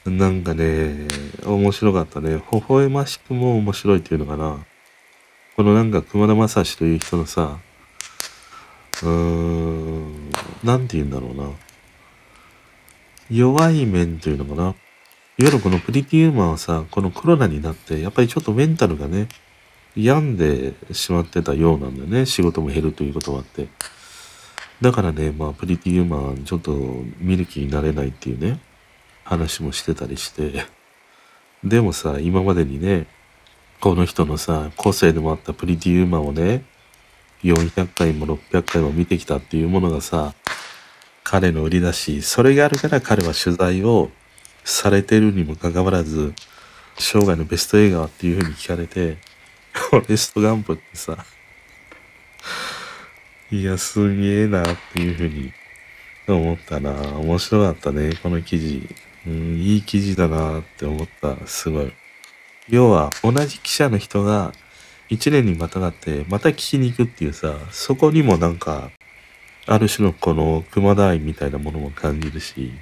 [0.07, 1.07] なんかね、
[1.44, 2.42] 面白かったね。
[2.51, 4.64] 微笑ましくも面白いっていうのかな。
[5.55, 7.59] このなんか熊田正史という人のさ、
[9.03, 10.31] うーん、
[10.64, 11.67] なんて言うんだろうな。
[13.31, 14.62] 弱い面というのかな。
[14.62, 14.75] いわ
[15.38, 19.29] ゆるこのプリティウーマンはさ、このコロナになって、やっぱりちょっとメンタルがね、
[19.95, 22.27] 病んでしまってたようなんだよね。
[22.27, 23.69] 仕事も減るということはあって。
[24.81, 26.73] だからね、まあ、プリティウーマン、ちょっと
[27.19, 28.61] 見る気になれないっていうね、
[29.25, 30.67] 話もしてたりして。
[31.64, 33.07] でもさ、今までにね、
[33.81, 36.64] この人のさ、個性でもあったプリティウーマンをね、
[37.43, 40.35] 400回も600回も見てきたっていうものがさ、
[41.31, 44.11] 彼の売り出し、それがあるから彼は取材を
[44.64, 46.33] されてるにもかかわらず、
[46.99, 49.19] 生涯のベスト映画はっていうふうに聞かれて、
[49.73, 51.27] フ ォレストガンプってさ、
[53.51, 55.53] いや、すげえなっていうふうに
[56.27, 56.93] 思ったな。
[56.93, 58.88] 面白かったね、この記事。
[59.27, 61.37] うん、いい記事だなって思った。
[61.47, 61.93] すごい。
[62.71, 64.55] 要は、同じ記者の人が
[65.11, 68.91] 一年にまたがって、また聞きに行くっていうさ、そこにもなんか、
[69.70, 72.72] ある種のこの熊田愛みたいなものも感じるし、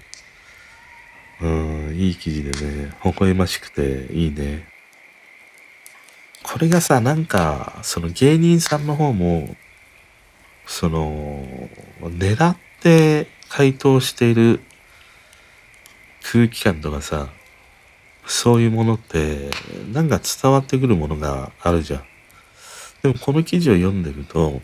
[1.41, 4.69] うん、いい記事でね、微笑ましくていいね。
[6.45, 9.57] これがさ、なんか、その芸人さんの方も、
[10.65, 11.45] その、
[12.03, 14.61] 狙って回答している
[16.23, 17.29] 空気感とかさ、
[18.27, 19.51] そういうものって、
[19.93, 22.05] なんか伝わってくるものがあるじゃん。
[23.03, 24.61] でもこの記事を読んでると、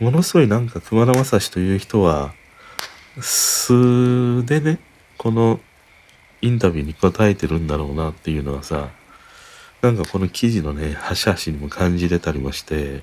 [0.00, 2.34] ものすごいなんか熊田正史という人は、
[3.20, 4.78] 素でね、
[5.18, 5.60] この
[6.42, 8.90] インタビューに答えてるんだろうなっていうのはさ、
[9.82, 13.02] なんかこの記事のね、端々にも感じれたりもして、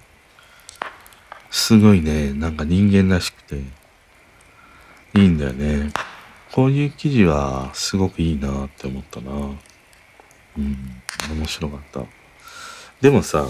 [1.49, 3.55] すごいね、なんか人間らしくて、
[5.13, 5.91] いいんだよね。
[6.51, 9.31] こういう記事はすごくいいなって思ったな。
[10.57, 11.01] うん、
[11.37, 12.03] 面白かった。
[12.99, 13.47] でもさ、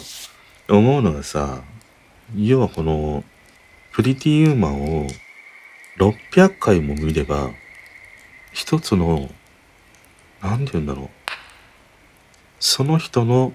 [0.70, 1.62] 思うのがさ、
[2.36, 3.24] 要はこの
[3.91, 5.08] プリティーウーマンを
[6.00, 7.50] 600回も見れば、
[8.54, 9.30] 一つの、
[10.41, 11.10] なんて言うんだろう。
[12.60, 13.54] その人の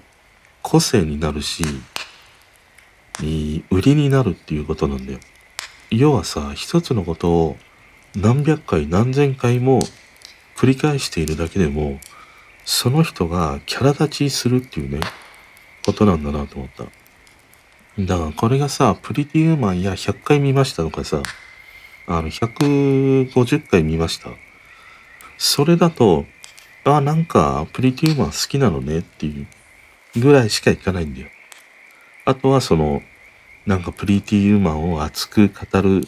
[0.61, 1.63] 個性になるし、
[3.71, 5.19] 売りになるっていうことなんだよ。
[5.89, 7.57] 要はさ、一つのことを
[8.15, 9.79] 何百回何千回も
[10.55, 11.99] 繰り返しているだけでも、
[12.63, 14.99] その人がキャラ立ちするっていうね、
[15.85, 16.85] ことなんだなと思った。
[17.99, 21.23] だからこれがさ、プリティウーマンや100回見ましたとかさ、
[22.05, 24.29] あの、150回見ました。
[25.39, 26.25] それだと、
[26.83, 29.47] あ、なんか、プリティウーマン好きなのねってい
[30.15, 31.27] うぐらいしかいかないんだよ。
[32.25, 33.01] あとはその、
[33.65, 36.07] なんかプリティウーマンを熱く語る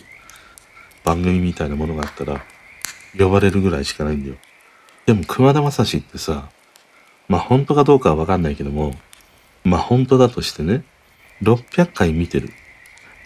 [1.03, 2.45] 番組みたいなものがあったら、
[3.17, 4.35] 呼ばれるぐらいしかないんだよ。
[5.07, 6.49] でも、熊田正史ってさ、
[7.27, 8.93] まあ本当かどうかはわかんないけども、
[9.63, 10.83] まあ本当だとしてね、
[11.41, 12.51] 600回見てる。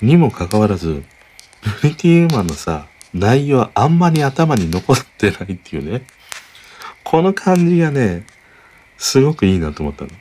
[0.01, 1.03] にもかかわらず、
[1.81, 6.05] プリティウーマンのさ、内容はあんまり頭に残ってないっていうね。
[7.03, 8.25] この感じがね、
[8.97, 10.11] すごくいいなと思ったの。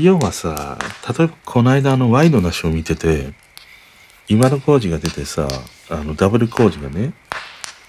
[0.00, 3.32] 要はさ、例えばこの間あのワイドなショー見てて、
[4.28, 5.48] 今の工事が出てさ、
[5.90, 7.12] あのダブル工事がね、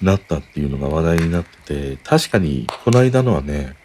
[0.01, 3.75] なったっていうのが話題になってて、確かにこの間のはね、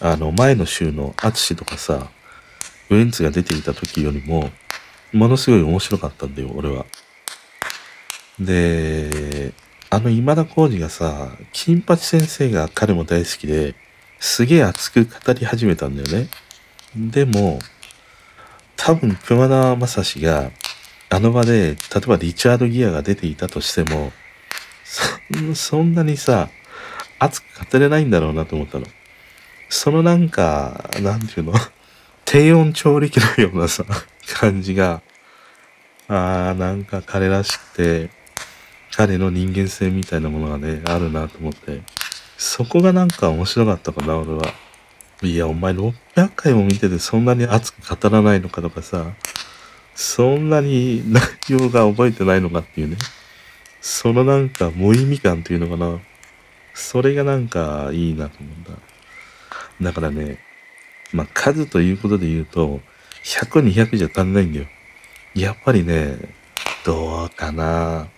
[0.00, 2.10] あの前の週のアツシとかさ、
[2.90, 4.50] ウエンツが出ていた時よりも、
[5.12, 6.84] ものすごい面白かったんだよ、俺は。
[8.38, 9.52] で、
[9.88, 13.74] あの今田耕司がさ、金八先生が彼も大好きで、
[14.18, 16.28] すげえ熱く語り始めたんだよね。
[16.96, 17.60] でも、
[18.76, 20.50] 多分熊田正史が、
[21.08, 24.12] あの場で、例えばリチャード・ギアが出ていたとしても、
[24.84, 26.48] そそんなにさ、
[27.18, 28.86] 熱く語れないんだろうなと思ったの。
[29.68, 31.54] そのなんか、なんていうの？
[32.26, 33.84] 低温調理器のようなさ、
[34.34, 35.00] 感じが、
[36.08, 38.10] ああ、なんか彼らしくて、
[38.94, 41.82] 彼の人間性みたいなものがね、あるなと思って、
[42.36, 44.42] そこがなんか面白かったかな、俺は。
[45.22, 45.94] いや、お前600
[46.34, 49.12] 回も見ててそんなに熱く語らないのかとかさ、
[49.94, 52.96] そんなに内容が覚えてないのかっていうね。
[53.80, 56.00] そのなんか無意味感というのかな。
[56.74, 58.70] それがなんかいいなと思うんだ。
[59.80, 60.38] だからね、
[61.16, 62.80] まあ、数ということで言うと、
[63.24, 64.66] 100、200じゃ足んないんだよ。
[65.34, 66.16] やっぱりね、
[66.84, 68.08] どうかな。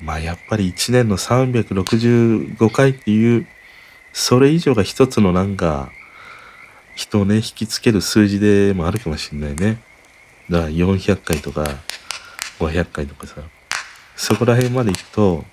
[0.00, 3.48] まあ、やっぱり1年の365回っていう、
[4.12, 5.90] それ以上が一つのなんか、
[6.94, 9.82] 人をね、引きつける数字でもあるかもしれないね。
[10.48, 11.64] だから400回とか
[12.58, 13.42] 500回とかさ、
[14.16, 15.44] そこら辺まで行くと、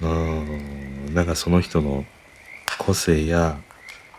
[0.00, 2.04] うーん、なんかその人の
[2.78, 3.60] 個性や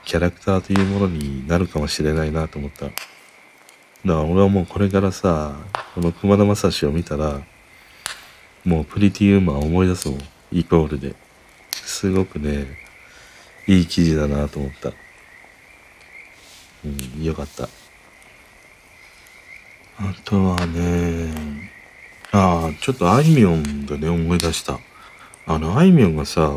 [0.07, 2.85] キャラクターというものになるかもしれないなと思った。
[2.85, 2.95] だか
[4.05, 5.57] ら俺はもうこれからさ、
[5.95, 7.41] この熊田正史を見たら、
[8.63, 10.19] もうプリティウーマン思い出すもん。
[10.53, 11.13] イコールで。
[11.71, 12.67] すごくね、
[13.67, 14.93] いい記事だなと思った。
[16.85, 17.65] うん、よかった。
[19.99, 21.69] あとはね、
[22.31, 24.79] ああ、ちょっとあいみょんでね、思い出した。
[25.45, 26.55] あの、あいみょんがさ、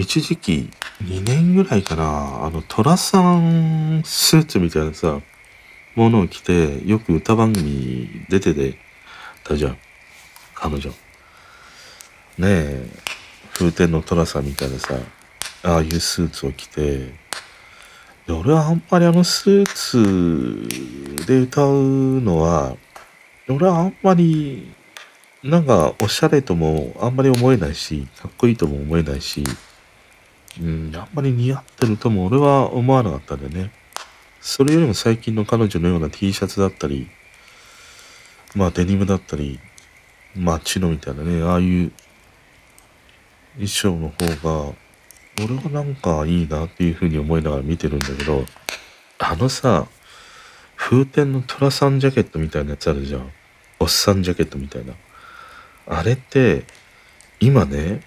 [0.00, 0.70] 一時期、
[1.04, 5.20] 2年ぐらいかな、あの、トラさんスーツみたいなさ、
[5.94, 8.78] ものを着て、よく歌番組出てて
[9.44, 9.78] たじゃん。
[10.54, 10.90] 彼女。
[10.90, 10.94] ね
[12.46, 12.88] え、
[13.52, 14.94] 風天の寅さんみたいなさ、
[15.62, 17.12] ああいうスーツを着て、
[18.26, 22.76] で俺はあんまりあのスーツで歌うのは、
[23.48, 24.72] 俺はあんまり、
[25.42, 29.44] なんかおしゃれともあんまり思えないし、かっこいいとも思えないし、
[30.58, 33.72] うん、あんまり似合ってるとも俺は思わなかったんだよね。
[34.40, 37.08] それよりも最近の彼女のような T シャツだったり、
[38.54, 39.60] まあデニムだったり、
[40.34, 41.92] まあチノみたいなね、ああいう
[43.54, 44.26] 衣装の方
[44.66, 44.74] が、
[45.44, 48.44] 俺はなんかいいなっていうふうに思いながら見てるんだけど、
[49.18, 49.86] あのさ、
[50.76, 53.30] 風天の虎さんジャケットみたいなやつあるじゃん。
[53.78, 54.94] おっさんジャケットみたいな。
[55.86, 56.64] あれって、
[57.38, 58.00] 今ね、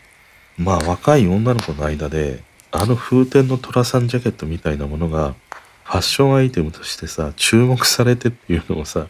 [0.57, 5.35] まあ若い女の子の間で、あの風天の虎さんジャケットみたいなものが、
[5.83, 9.07] ファッションアイテムとしてさ、注目されてっていうのをさ、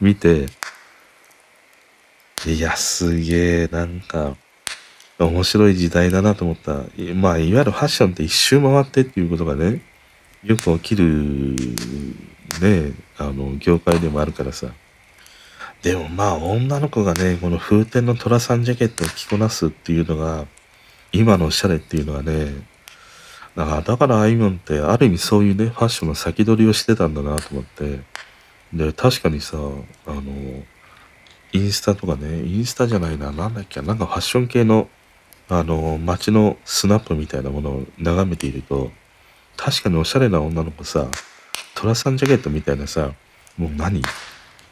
[0.00, 0.46] 見て、
[2.46, 4.36] いや、すげえ、なんか、
[5.18, 6.84] 面白い時代だなと思った。
[7.14, 9.80] まあ、いわゆるファッションって一周回ってっていうことがね、
[10.44, 11.56] よく起きる、
[12.60, 14.68] ね、あの、業界でもあるからさ。
[15.82, 20.46] でもまあ、女の子がね、この風天の虎さんジャケットを着こなすっていうのが、
[21.18, 22.52] 今のおしゃれっていうのはね、
[23.56, 28.00] だから、だからあいみょんって、ある意味そういうね、ファッションの先取りをしてたんだなと思って。
[28.72, 30.22] で、確かにさ、あの、
[31.52, 34.88] インスタとかね、インスタじゃないな、なんだっけ、なんかファッション系の、
[35.48, 38.90] あの、街のスナップみたいなものを眺めていると、
[39.56, 41.08] 確かにおしゃれな女の子さ、
[41.74, 43.12] トラさんジャケットみたいなさ、
[43.56, 44.02] もう何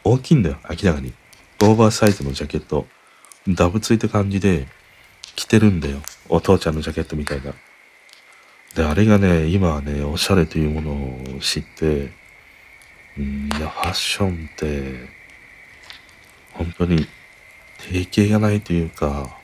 [0.03, 1.13] 大きいんだよ、明らかに。
[1.63, 2.85] オーバーサイズのジャケット。
[3.47, 4.67] ダブついた感じで
[5.35, 6.01] 着てるんだよ。
[6.29, 7.53] お父ちゃんのジャケットみたいな。
[8.75, 10.91] で、あれがね、今はね、おしゃれというもの
[11.37, 12.11] を知って、
[13.17, 15.09] うん、いや、ファッションって、
[16.53, 17.05] 本当に
[17.77, 19.37] 定型がないというか、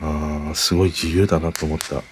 [0.00, 2.02] あーすごい自由だなと思った。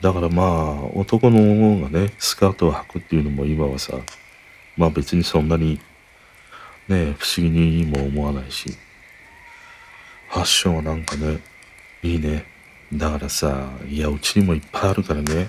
[0.00, 3.94] だからまあ、男の方がね、スカートを履くっていうのも今はさ、
[4.76, 5.80] まあ別にそんなに、
[6.88, 8.76] ね、不思議にも思わないし、
[10.28, 11.38] ファッションはなんかね、
[12.02, 12.44] いいね。
[12.92, 15.48] だからさ、いや、うちにもいっぱいあるからね、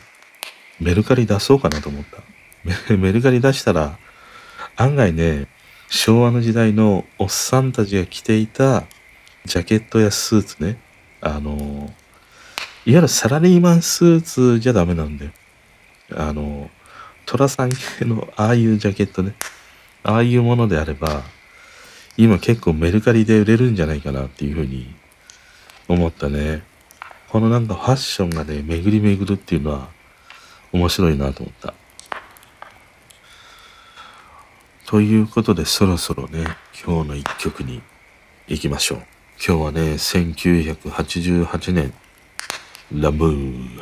[0.80, 2.22] メルカリ出そうかなと思った。
[2.96, 3.98] メルカリ出したら、
[4.76, 5.48] 案外ね、
[5.90, 8.86] 昭和の時代のおっさんたちが着ていた
[9.46, 10.78] ジャケットやスーツね、
[11.22, 11.94] あの、
[12.86, 15.32] いわゆるサラリーマンスーツじゃダメなんだよ。
[16.16, 16.70] あの、
[17.26, 19.36] トラさん系のああいうジャケットね、
[20.04, 21.24] ああいうものであれば、
[22.18, 24.96] 今結構メルカリで売れるんじゃないかなっていうふうに
[25.88, 26.64] 思ったね。
[27.30, 29.90] このなんかファッションがね、巡り巡るっていうのは
[30.72, 31.74] 面白いなと思った。
[34.86, 36.46] ということでそろそろね、
[36.86, 37.82] 今日の一曲に
[38.48, 38.98] 行きましょう。
[39.46, 41.94] 今日はね、1988年、
[42.94, 43.82] ラムー、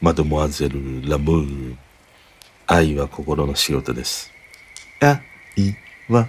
[0.00, 1.76] マドモアゼル・ラムー、
[2.66, 4.30] 愛は心の仕事です。
[5.00, 5.20] 愛
[6.08, 6.28] は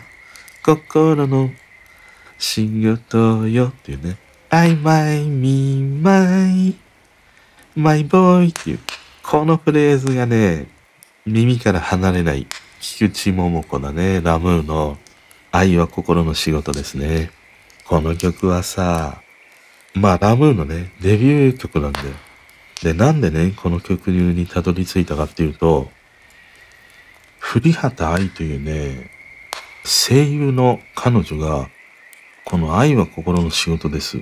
[0.64, 1.52] 心の
[2.40, 4.25] 仕事よっていうね。
[4.58, 6.74] I, my, me, my,
[7.76, 8.80] my boy っていう、
[9.22, 10.68] このフレーズがね、
[11.26, 12.48] 耳から離れない、
[12.80, 14.98] 菊池桃子だね、ラムーの
[15.52, 17.32] 愛は心の仕事ですね。
[17.86, 19.22] この曲はさ、
[19.94, 22.06] まあラムーのね、デビュー曲なんだよ。
[22.82, 25.92] で、なんでね、この曲にたどり着いたかっていうと、
[27.40, 29.12] 古畑愛というね、
[29.84, 31.70] 声優の彼女が、
[32.46, 34.22] この愛は心の仕事です。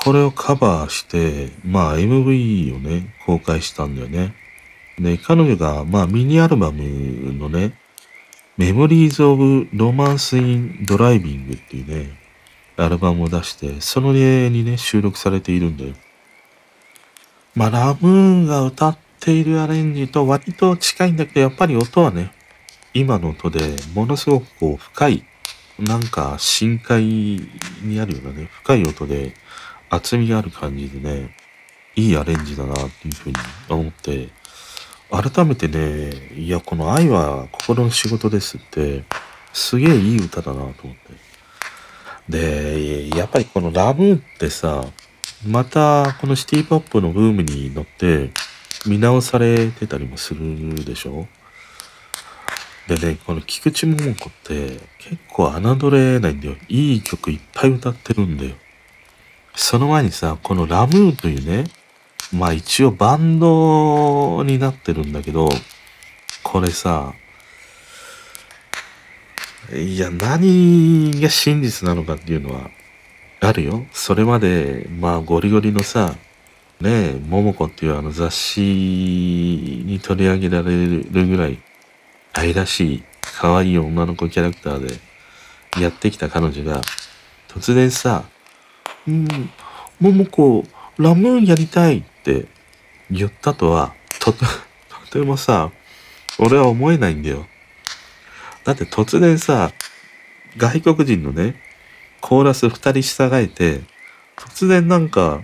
[0.00, 4.34] これをカバーして、まあ MV をね、公開したんだよね。
[4.98, 7.78] で、彼女が、まあミニアルバムのね、
[8.56, 12.18] メモリーズ・オブ・ロマンス・イン・ドライビングっていうね、
[12.76, 15.94] アルバムを出して、その絵にね、収録されているんだよ。
[17.54, 22.32] まあ、ラムーンが歌っているアレンジと割と近いんだけど、やっぱり音はね、
[22.94, 25.24] 今の音でものすごくこう深い、
[25.78, 27.02] なんか深海
[27.82, 29.34] にあるようなね、深い音で
[29.90, 31.34] 厚みがある感じでね、
[31.96, 33.36] いいアレンジだなっていうふうに
[33.68, 34.28] 思って、
[35.10, 39.04] 改めてね、いや、この愛は心の仕事ですって、
[39.52, 40.94] すげえいい歌だなと思って。
[42.28, 44.84] で、やっぱりこのラブってさ、
[45.46, 48.30] またこのシティポップのブームに乗って
[48.86, 51.26] 見直されてたりもするでしょ？
[52.86, 56.56] でね、この菊池桃子って結構侮れないんだよ。
[56.68, 58.54] いい曲いっぱい歌ってるんだよ。
[59.60, 61.64] その前にさ、このラムーというね、
[62.32, 65.48] まあ一応バンドになってるんだけど、
[66.44, 67.12] これさ、
[69.74, 72.70] いや、何が真実なのかっていうのは
[73.40, 73.84] あるよ。
[73.92, 76.14] それまで、まあゴリゴリのさ、
[76.80, 81.58] ねえ、桃子っていうあの雑誌に取り上げられるぐらい
[82.32, 86.80] 愛らしい可愛い女の子キャラクターでやってきた彼女が
[87.48, 88.22] 突然さ、
[89.08, 89.50] うん、
[90.00, 90.64] 桃子、
[90.98, 92.46] ラムーンやりたいって
[93.10, 94.38] 言ったとは、と、 と
[95.10, 95.70] てもさ、
[96.38, 97.46] 俺は思えないんだよ。
[98.64, 99.72] だって突然さ、
[100.58, 101.56] 外国人のね、
[102.20, 103.80] コーラス二人従えて、
[104.36, 105.42] 突然なんか、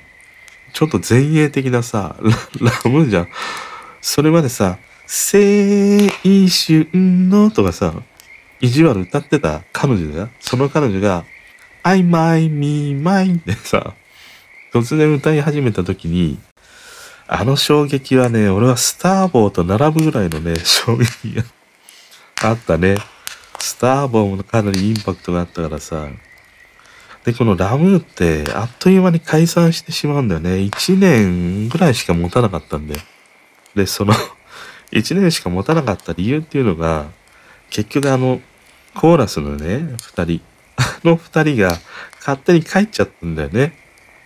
[0.75, 2.17] ちょっと前衛的なさ、
[2.61, 3.29] ララムじゃん。
[4.03, 5.41] それまでさ、青
[6.49, 7.95] 春のとかさ、
[8.61, 11.25] 意地悪歌ってた彼女だよその彼女が、
[11.87, 13.93] I, my, me, mine ってさ、
[14.72, 16.39] 突然歌い始めた時に、
[17.26, 21.45] あの衝撃はね、俺はスターボーと並ぶぐらいのね、 衝撃が
[22.49, 22.97] あったね。
[23.59, 26.09] スターボーもかなりインパクトがあったからさ。
[27.26, 30.53] で、このラムーってあっという間に解散してしまうんだよね。
[30.57, 33.01] 1年ぐらいしか持たなかったんだよ。
[33.74, 34.14] で、その
[34.91, 37.11] 1年しか持たなかった理由っていうのが、
[37.68, 38.41] 結局あの、
[38.95, 40.41] コーラスのね、2人、
[40.77, 41.79] あ の2人が
[42.18, 43.77] 勝手に帰っちゃったんだよね。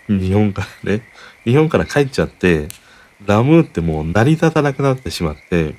[0.08, 1.02] 日本からね。
[1.44, 2.68] 日本から帰っちゃって、
[3.26, 5.74] ラムーってもう成り立たなくなってしまって、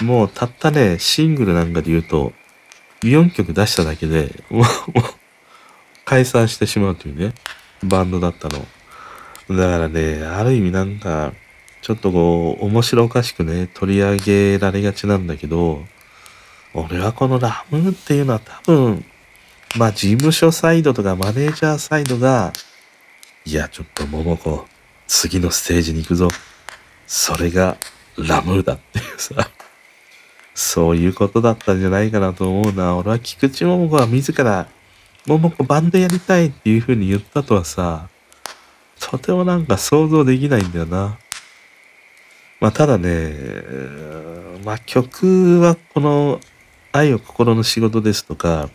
[0.00, 2.32] もうたったね、シングルなんかで言うと、
[3.02, 4.64] 4曲出しただけで、もう、
[6.04, 7.34] 解散してしまうというね、
[7.82, 8.58] バンドだったの。
[9.50, 11.32] だからね、ある意味なんか、
[11.82, 15.84] ちょっとこう、面白おかしくね、取り上げられがちなんだけど、
[16.72, 19.04] 俺はこのラムーっていうのは多分、
[19.76, 22.52] まあ事務所サイドとかマネージャーサイドが、
[23.44, 24.66] いや、ちょっと桃子、
[25.06, 26.28] 次のステージに行くぞ。
[27.06, 27.76] それが
[28.16, 29.50] ラムーだっていうさ、
[30.54, 32.96] そういうことだったんじゃないかなと思うな。
[32.96, 34.68] 俺は菊池桃子は自ら、
[35.26, 38.08] 桃子バンドやりたいっていう風に言ったとはさ、
[39.00, 41.18] とてもなんか想像できないんだよな。
[42.60, 43.34] まあただね、
[44.64, 46.40] まあ曲はこの
[46.92, 48.70] 愛を心の仕事ですとか、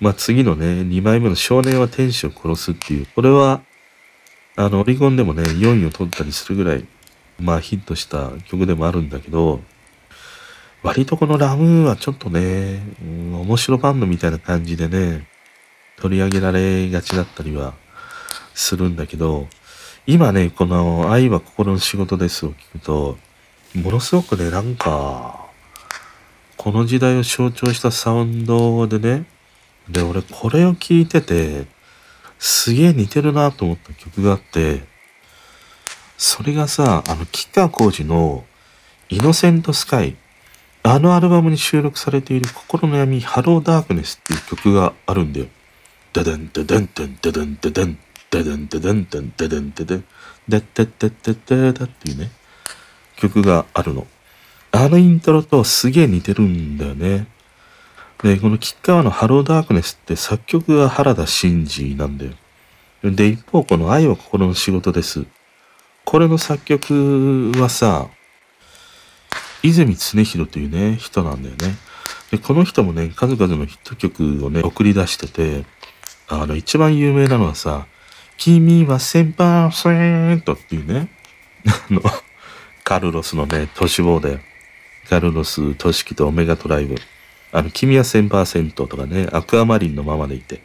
[0.00, 3.62] まあ次のね、2枚目の少年は天使を殺すっていう、これは、
[4.56, 6.86] あの、オリゴンでもね、4位を取ったりするぐらい、
[7.40, 9.60] まあヒットした曲でもあるんだけど、
[10.82, 15.26] 割とこのラムーはちょっとね、うん、面白バンドみたいな感じでね、
[15.96, 17.74] 取り上げられがちだったりは
[18.54, 19.48] するんだけど、
[20.06, 23.16] 今ね、この愛は心の仕事ですを聞くと、
[23.74, 25.46] ものすごくね、なんか、
[26.58, 29.24] この時代を象徴したサウンドでね、
[29.88, 31.66] で、俺これを聞いてて、
[32.38, 34.84] すげえ似てるなと思った曲があって、
[36.16, 38.44] それがさ、あの、吉川浩司の
[39.08, 40.16] イノセントスカイ
[40.86, 45.46] あのアルバムに収録されている心の闇、ハローダークネスっていう曲があるんだよ。
[46.12, 47.98] ダダンダダンダンダダンダダン
[48.30, 50.04] ダダンダダンダンダダンダダン
[50.46, 52.30] ダッダッダッダッダダっていうね、
[53.16, 54.06] 曲があるの。
[54.72, 57.28] あのイントロとすげえ似てるんだよね。
[58.24, 62.32] で、この吉川のハローダークネスって作曲が原田真二なんだよ。
[63.02, 65.26] で、一方この愛は心の仕事です。
[66.06, 68.08] これの作曲はさ、
[69.62, 71.76] 泉常弘というね、人なんだよね。
[72.30, 75.66] で、この人もね、数々のヒット曲をね、送り出してて、
[76.26, 77.86] あの、一番有名なのはさ、
[78.38, 81.10] 君は1000%っていうね、
[81.66, 82.00] あの、
[82.84, 84.40] カルロスのね、都市棒で、
[85.10, 86.94] カルロス、トシキとオメガトライブ、
[87.54, 90.60] あの、君は1000%とかね、アクアマリンのままでいて、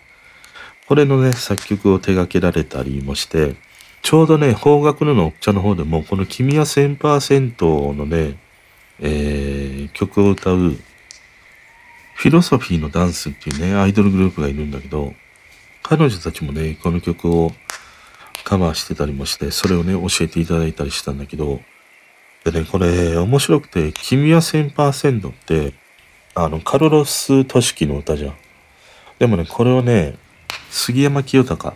[0.87, 3.55] これのね、作曲を手掛けられたりもして、
[4.01, 8.39] ちょうどね、方角ののおっちゃんの方でも、この君は1000%のね、
[8.99, 10.71] えー、曲を歌う、
[12.15, 15.13] フィロソフィーのダンスっていうね、アイドルグループがいるんだけど、
[15.83, 17.51] 彼女たちもね、この曲を
[18.43, 21.61] カバーしてたりもして、それをね、教えていただいたりしたんだけど、
[22.45, 25.73] でね、これ面白くて、君は1000%って、
[26.35, 28.33] あの、カルロス・トシキの歌じゃん。
[29.19, 30.17] でもね、これをね、
[30.69, 31.75] 杉山清隆、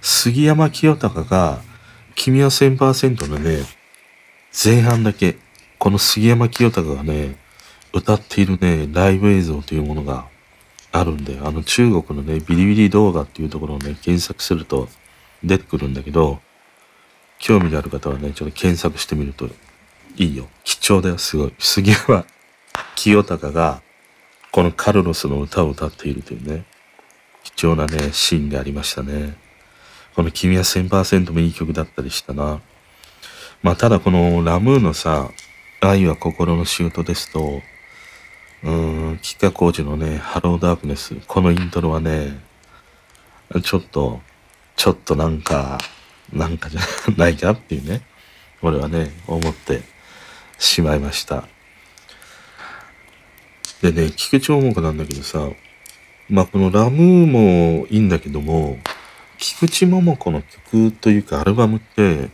[0.00, 1.60] 杉山清隆が、
[2.14, 3.64] 君は1000%のね、
[4.52, 5.36] 前半だけ、
[5.78, 7.36] この杉山清隆がね、
[7.92, 10.26] 歌っているね、ライブ映像というものが
[10.92, 14.88] あるんで、あの中国のね、ビリビリ動画っていうところをね、検索すると
[15.42, 16.40] 出てくるんだけど、
[17.38, 19.48] 興味がある方はね、ちょっと検索してみると
[20.16, 20.48] いいよ。
[20.64, 21.54] 貴重だよ、すごい。
[21.58, 22.24] 杉山
[22.94, 23.82] 清隆が、
[24.52, 26.64] このカルロスの歌を歌っているというね、
[27.42, 29.36] 貴重なね、シーンがありましたね。
[30.14, 32.60] この君は1000%もいい曲だったりしたな。
[33.62, 35.30] まあ、ただこのラムーのさ、
[35.80, 37.60] 愛は心の仕事ですと、
[38.62, 42.38] うーん、吉川浩司のね、ハローダークネス、このイントロはね、
[43.62, 44.20] ちょっと、
[44.76, 45.78] ちょっとなんか、
[46.32, 46.80] なんかじゃ
[47.16, 48.02] ないかっていうね、
[48.62, 49.82] 俺はね、思って
[50.58, 51.44] しまいました。
[53.82, 55.50] でね、菊池桃子なんだけどさ、
[56.28, 58.78] まあこのラムーもいいんだけども、
[59.38, 62.30] 菊池桃子の曲というかアルバムって、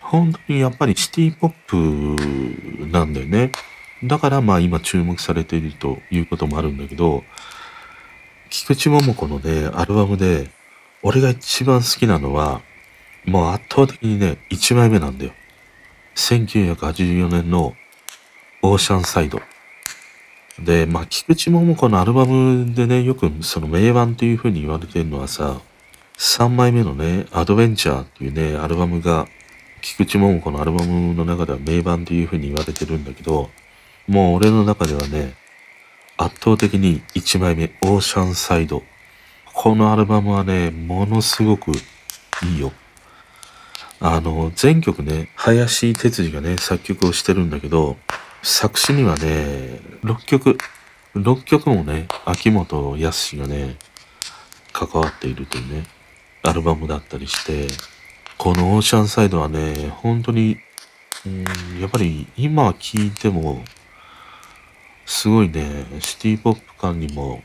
[0.00, 3.50] 本当にやっぱりシティポップなんだよね。
[4.04, 7.24] だからまあ今注目されているということもあるんだけど、
[8.48, 10.50] 菊池桃子のね、アルバムで、
[11.02, 12.60] 俺が一番好きなのは、
[13.24, 15.32] もう圧倒的にね、1枚目なんだよ。
[16.14, 17.74] 1984年の
[18.62, 19.42] オーシャンサイド。
[20.58, 25.60] で、まあ、菊池桃子のアルバムでね、よくその名盤という風に言われてるのはさ、
[26.18, 29.28] 3枚目のね、アドベンチャーっていうね、アルバムが、
[29.82, 33.50] 菊池桃子のアルバムの中では名盤という風に言われてるんだけど、
[34.08, 35.34] もう俺の中ではね、
[36.16, 38.82] 圧倒的に1枚目、オーシャンサイド。
[39.52, 42.72] このアルバムはね、ものすごくいいよ。
[44.00, 47.96] あの、全曲ね、林哲司がね、作曲をしてるんだけど、
[48.42, 50.58] 作詞にはね、6曲、
[51.14, 53.76] 6曲もね、秋元康がね、
[54.72, 55.86] 関わっているというね、
[56.42, 57.66] アルバムだったりして、
[58.38, 60.58] このオーシャンサイドはね、本当に、
[61.24, 63.64] うん、やっぱり今聴いても、
[65.06, 67.42] すごいね、シティポップ感にも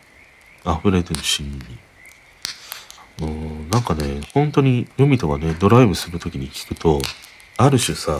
[0.65, 1.43] 溢れてるし、
[3.21, 7.01] うん、なんかね、本当に海とかね、ドライブするときに聞くと、
[7.57, 8.17] ある種さ、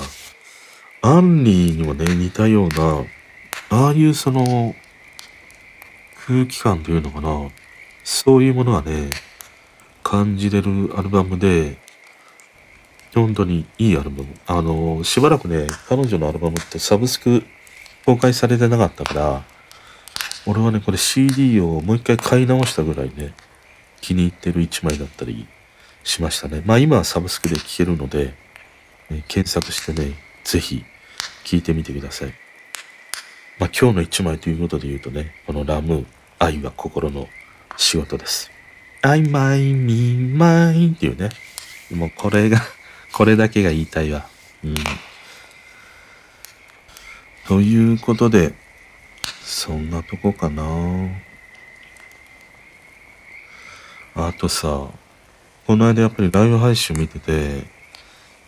[1.04, 3.06] アンリーにもね、似たような、
[3.72, 4.76] ああいうその、
[6.28, 7.50] 空気感というのかな、
[8.04, 9.10] そういうものがね、
[10.04, 11.78] 感じれるアルバムで、
[13.16, 14.28] 本当にいいアルバム。
[14.46, 17.44] あの、しばらくね、彼女のアルバムってサブスク
[18.06, 19.44] 公開されてなかったから、
[20.46, 23.34] 俺はね、これ CD をもう一回買い直したぐらいね、
[24.02, 25.48] 気に入ってる一枚だったり
[26.04, 26.62] しましたね。
[26.64, 28.36] まあ今はサブスクで聴けるので、
[29.10, 30.14] ね、検索してね、
[30.44, 30.84] ぜひ
[31.44, 32.34] 聴いてみてください。
[33.60, 36.06] まあ今日の一枚ということで言うとね、このラム、
[36.40, 37.28] 愛は心の
[37.78, 38.52] 仕事です。
[39.04, 41.30] I, my, me, mine っていうね、
[41.92, 42.62] もうこれが
[43.14, 44.28] これだけが言いたいわ。
[44.64, 44.76] うん。
[47.48, 48.54] ということで、
[49.44, 50.64] そんなとこかな
[54.16, 54.88] あとさ、
[55.66, 57.64] この間やっぱりライブ配信見てて、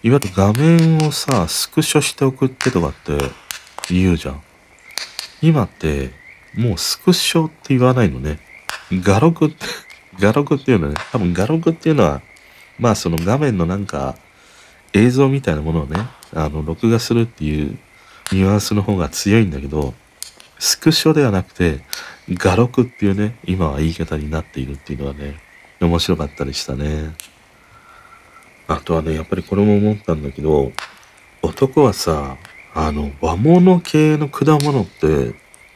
[0.03, 3.17] いわゆる画面をさ、スクショして送ってとかって
[3.89, 4.43] 言うじゃん。
[5.41, 6.11] 今って、
[6.57, 8.39] もうスクショって言わないのね。
[8.91, 9.65] 画録って、
[10.19, 12.21] 画録っていうのね、多分画録っていうのは、
[12.77, 14.17] まあその画面のなんか
[14.91, 17.77] 映像みたいなものをね、あの、録画するっていう
[18.33, 19.93] ニュアンスの方が強いんだけど、
[20.59, 21.79] スクショではなくて、
[22.29, 25.39] 画録っていうね、今は言い方になっているっていうのはね、
[25.79, 27.15] 面白かったりしたね。
[28.67, 30.71] あとはね、やっぱりこれも思ったんだけど、
[31.41, 32.37] 男はさ、
[32.73, 35.35] あの、和物系の果物って、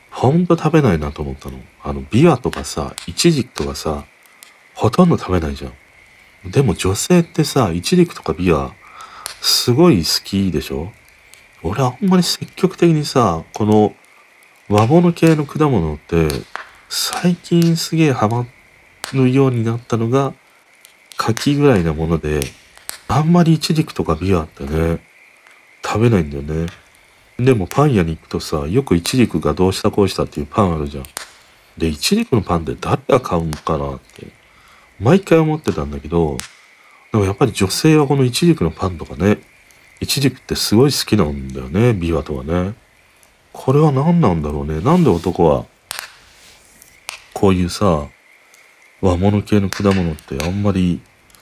[0.09, 1.59] ほんと食べないなと思ったの。
[1.83, 4.05] あの、ビワとかさ、イチジクとかさ、
[4.73, 6.51] ほとんど食べないじゃん。
[6.51, 8.73] でも女性ってさ、イチジクとかビワ、
[9.41, 10.91] すごい好きでしょ？
[11.61, 13.93] 俺あんまり積極的にさ、この
[14.69, 16.27] 和物系の果物って、
[16.89, 18.47] 最近すげえハマ
[19.13, 20.33] るようになったのが、
[21.17, 22.39] 柿ぐらいなもので、
[23.07, 24.99] あんまりイチジクとかビアってね、
[25.83, 26.67] 食べないんだよね。
[27.39, 31.05] でもパン屋に行くとさ、よくイチジクがどうしたこうしたっていうパンあるじゃん。
[31.77, 34.27] で、イチジクのパンって誰が買うんかなって、
[34.99, 36.37] 毎回思ってたんだけど、
[37.11, 39.39] でもやっぱり女性はこのイチジクのパンとかね、
[39.99, 42.73] イチジクってすごい好きなんだよね、ビワとはね。
[43.53, 44.81] これは何なんだろうね。
[44.81, 45.65] なんで男は、
[47.33, 48.07] こういうさ、
[48.99, 51.01] 和物系の果物ってあんまり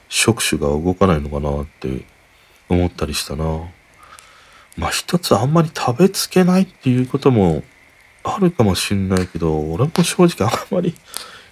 [0.10, 2.06] 触手が動かないのかなって
[2.70, 3.45] 思ったりしたな。
[4.78, 7.64] まあ一つあんまり食べつけないっていうことも
[8.24, 10.95] あるかもしんないけど、俺も正直あんまり、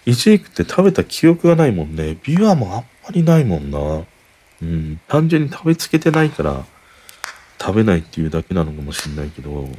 [0.06, 2.18] イチジクって食べた記憶がないもんね。
[2.24, 4.04] ビワもあんまりないもんな。
[4.62, 6.66] うん、単純に食べつけてないから、
[7.62, 9.70] 食べないっていうだけなのかもしんないけど、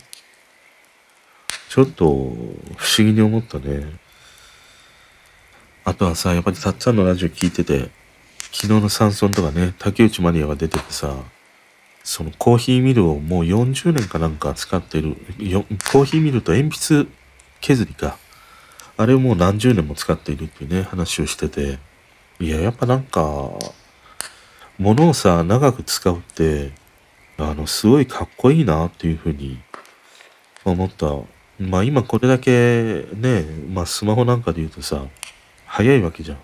[1.68, 3.98] ちょっと不思議に思ったね。
[5.84, 7.90] あとはさ、やっぱりたっちゃんのラジオ聞いてて、
[8.54, 11.16] 昨日のサンソンとかね、竹内まりやが出ててさ、
[12.04, 15.16] そのコーヒーミルをもう40年かなんか使ってる、
[15.90, 17.08] コーヒーミルと鉛筆
[17.60, 18.16] 削りか。
[18.96, 21.80] あれをもう何十年も使っているっていうね、話をしてて。
[22.38, 23.50] いや、やっぱなんか、
[24.78, 26.70] 物をさ、長く使うって、
[27.36, 29.58] あの、すごいかっこいいなっていうふうに
[30.64, 31.06] 思った。
[31.58, 35.04] まあ今これだけね、まあスマホなんかで言うとさ、
[35.66, 36.38] 早いわけじゃん。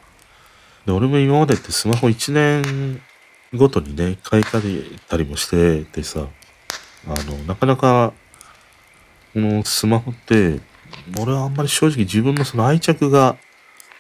[0.87, 3.01] で、俺も今までってスマホ1年
[3.55, 6.27] ごとにね、買い替えたりもしててさ、
[7.07, 8.13] あの、なかなか、
[9.33, 10.61] このスマホって、
[11.21, 13.37] 俺はあんまり正直自分のその愛着が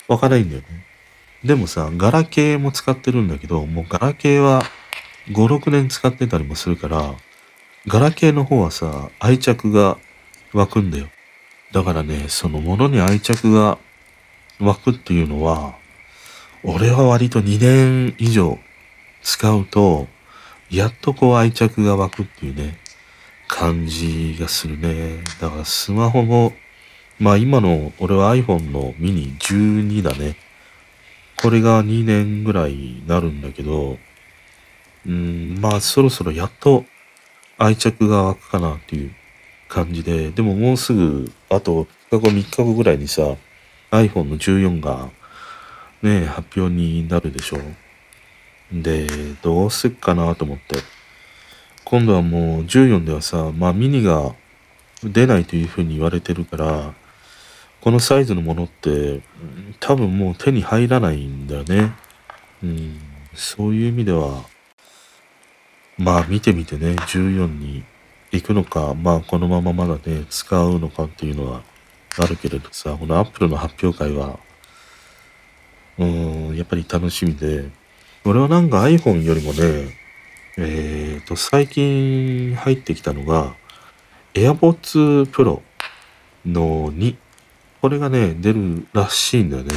[0.08, 0.86] 湧かないんだよね。
[1.44, 4.62] でもさ、ガラケーも使ってるんだけど、もうガラケーは
[5.28, 7.14] 5、6年使ってたりもするから、
[7.86, 9.98] ガラケーの方はさ、愛着が
[10.52, 11.08] 湧くんだよ。
[11.72, 13.78] だからね、そのものに愛着が
[14.60, 15.79] 湧くっていうのは、
[16.62, 18.58] 俺は割と2年以上
[19.22, 20.08] 使うと、
[20.70, 22.78] やっとこう愛着が湧くっていうね、
[23.48, 25.22] 感じがするね。
[25.40, 26.52] だからスマホも、
[27.18, 30.36] まあ今の俺は iPhone のミニ12だね。
[31.40, 33.98] これが2年ぐらいになるんだけど、
[35.06, 36.84] うん、まあそろそろやっと
[37.56, 39.14] 愛着が湧くかなっていう
[39.68, 43.22] 感じで、でももうすぐ、あと2日後3日後ぐらいにさ、
[43.90, 45.08] iPhone の14が
[46.02, 47.62] ね、発表になるでしょう。
[48.72, 49.06] で、
[49.42, 50.76] どうすっかなと思って。
[51.84, 54.34] 今度はもう14ではさ、まあミニが
[55.02, 56.94] 出ないというふうに言われてるから、
[57.80, 59.22] このサイズのものって
[59.80, 61.92] 多分もう手に入らないんだよね。
[62.62, 63.00] うん、
[63.34, 64.44] そういう意味では、
[65.98, 67.84] まあ見てみてね、14に
[68.32, 71.62] 行くのか、まあこのまままだね、使うのかっていうのは
[72.18, 74.38] あるけれどさ、このアップルの発表会は、
[76.00, 77.68] うん、やっぱり楽しみで、
[78.24, 79.98] 俺はなんか iPhone よりもね、
[80.56, 83.54] えっ、ー、と、最近入ってきたのが、
[84.32, 85.60] AirPods Pro
[86.46, 87.16] の2。
[87.82, 89.74] これがね、出るらしいんだよね。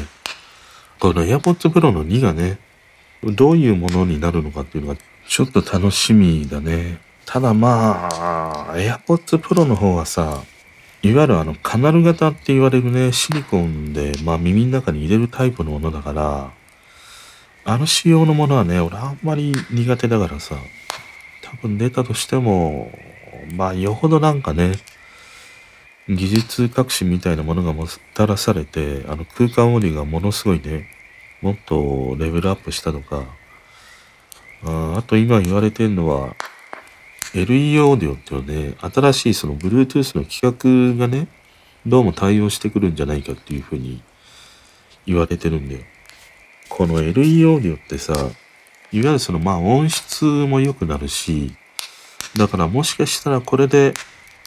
[0.97, 2.57] この AirPods Pro の2がね、
[3.21, 7.01] どういうものになるのかっていうのがちょっと楽しみだね。
[7.25, 10.41] ただまあ、AirPods Pro の方はさ、
[11.03, 16.53] いわゆるあのカナル型って言われるね、シリコンで、まあ耳の中に入れるタイプのものだから、
[17.65, 20.55] あの仕様のものはね、俺あんまり苦手だからさ、
[21.41, 22.89] 多分出たとしても、
[23.53, 24.75] まあよほどなんかね、
[26.07, 30.87] 技術革新みたいなものがもたらされて、あの空間オーディがものすごいね、
[31.41, 33.25] もっとレベルアップしたとか、
[34.63, 36.33] ああと今言われてるのは、
[37.33, 41.27] LE オーディオっていうのね、新しいその Bluetooth の規格がね、
[41.85, 44.03] どうも対応してくるんじゃないかっていうふうに
[45.07, 45.81] 言われてるんだよ。
[46.69, 48.31] この LE オーディオってさ、いわ
[48.91, 51.55] ゆるそのまあ音質も良くなるし、
[52.37, 53.95] だからもしかしたらこれで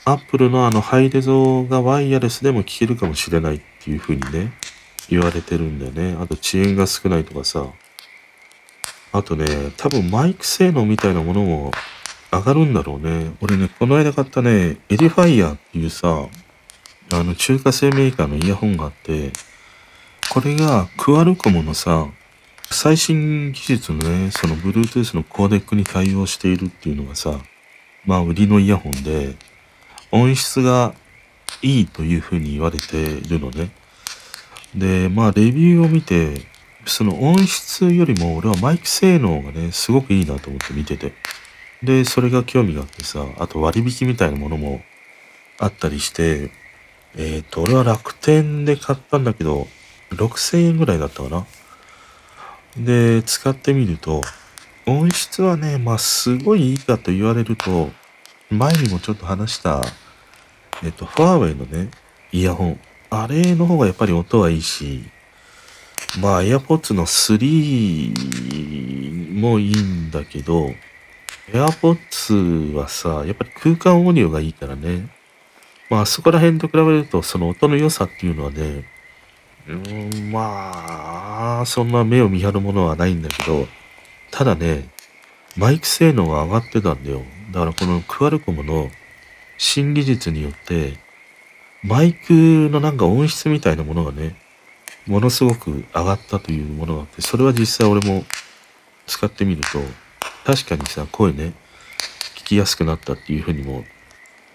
[0.04, 4.52] Apple のあのハイレゾがワイヤレスでも聞けるかもしれないっていう風にね、
[5.08, 6.16] 言われてるんだよね。
[6.20, 7.66] あと遅延が少ないとかさ。
[9.12, 11.72] あとね、多分マイク性能みたいなものも
[12.38, 13.32] 上がるんだろうね。
[13.40, 16.28] 俺ね、この間買ったね、エディファイアっていうさ、
[17.12, 19.32] あの中華製メーカーのイヤホンがあって、
[20.30, 22.08] これが Qualcomm のさ、
[22.70, 27.38] 最新技術のね、その Bluetooth のコーデックに対応しているっていうのがさ、
[28.04, 29.36] まあ売りのイヤホンで、
[30.10, 30.94] 音質が
[31.62, 33.70] いいというふうに言われているのね。
[34.74, 36.40] で、まあレビューを見て、
[36.86, 41.12] その音質よりも俺はマイク性能がね、すごくいいなと思って見てて。
[41.82, 44.82] で、それが興味があってさ、あと割引みたいなものも
[45.58, 46.50] あったりして、
[47.16, 49.68] えっ、ー、と、俺は楽天で買ったんだけど、
[50.10, 51.46] 6000円ぐらいだったかな。
[52.76, 54.22] で、使ってみると、
[54.86, 57.90] 音質はね、まあ、すごいいいかと言われると、
[58.50, 59.82] 前にもちょっと話した、
[60.84, 61.90] えっと、ファーウェイのね、
[62.32, 62.78] イヤホン。
[63.08, 65.04] あれの方がやっぱり音はいいし、
[66.20, 70.70] まあ、AirPods の3もいいんだけど、
[71.52, 75.08] AirPods はさ、やっぱり空間オーディオがいいからね。
[75.88, 78.84] まあ、そこら辺と比べると、その音の良さっていうのはね、
[79.68, 83.66] うん、まあ、そんな目を見張るものはないんだけど、
[84.30, 84.88] ただね、
[85.56, 87.22] マイク性能が上がってたんだよ。
[87.52, 88.90] だからこのクアルコムの
[89.58, 90.98] 新技術によって、
[91.82, 92.32] マイク
[92.70, 94.36] のなんか音質みたいなものがね、
[95.06, 98.24] ものすごく上がったというものがあって、それは実際俺も
[99.06, 99.80] 使ってみると、
[100.46, 101.54] 確かにさ、声ね、
[102.36, 103.82] 聞きやすくなったっていうふうにも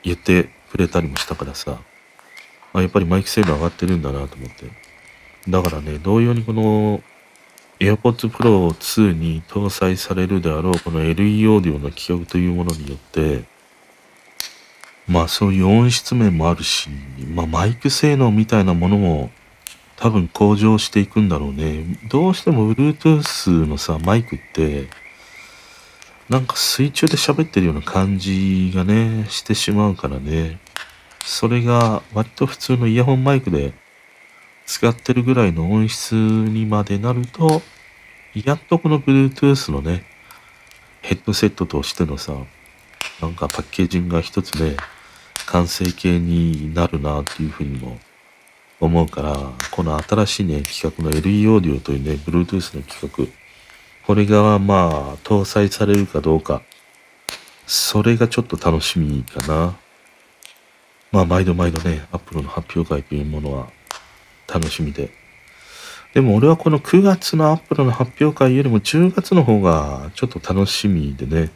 [0.04, 1.82] 言ってくれたりもしたからさ、
[2.72, 4.72] あ、やっぱりマイク性能上がってるんだなと思って。
[5.50, 7.04] だからね、同様にこの
[7.82, 13.44] AirPods Pro 2に搭載されるであろうこの LE オーディオの規格というものによって、
[15.10, 16.90] まあそういう音質面もあるし、
[17.34, 19.30] まあマイク性能みたいなものも
[19.98, 22.00] 多分向上していくんだろうね。
[22.10, 24.88] どうしても Bluetooth のさ、マイクって、
[26.32, 30.62] なんか水中で喋ってるような感じがね、してしまうからね。
[31.26, 33.74] それが割と普通のイヤホンマイクで
[34.66, 37.62] 使ってるぐらいの音質にまでなると、
[38.34, 40.06] やっとこの Bluetooth のね、
[41.02, 42.32] ヘッドセットとしてのさ、
[43.22, 44.78] なんかパッケージングが一つね、
[45.48, 48.00] 完成形になるなっていうふうにも
[48.80, 49.36] 思うから、
[49.72, 53.41] この新しいね、企画の LE オーディオというね、Bluetooth の企画、
[54.06, 56.62] これがまあ、搭載されるかどうか、
[57.68, 59.78] それがちょっと楽しみかな。
[61.12, 63.68] まあ、毎度毎度ね、Apple の発表会というものは
[64.48, 65.12] 楽しみで。
[66.14, 71.52] でも俺はこの9月の Apple の発表会よりも10月の方がちょっと楽しみでね。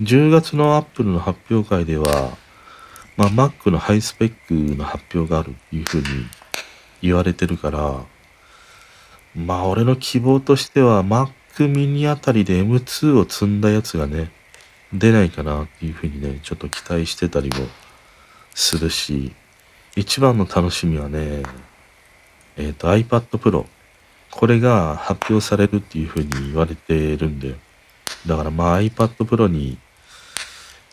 [0.00, 2.36] 10月の Apple の発表会では、
[3.16, 6.04] まあ Mac のハイスペックの発表があるっていうふうに
[7.00, 8.04] 言われてるから、
[9.36, 14.30] まあ俺の希望としては Mac mini あたりで M2 を積んだやつがね、
[14.92, 17.66] 出ないかなっていうふうにね、ちょっと期待してたりも
[18.54, 19.32] するし、
[19.96, 21.42] 一番の楽しみはね、
[22.56, 23.66] えっ、と iPad Pro。
[24.30, 27.56] これが発表されるっていうふうに言われてるんだよ。
[28.26, 29.78] だからまあ iPad Pro に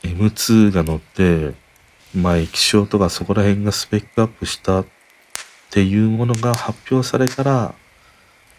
[0.03, 1.53] M2 が乗って、
[2.13, 4.85] まあ液晶とかそこら辺がスペックアップしたっ
[5.71, 7.75] ていうものが発表されたら、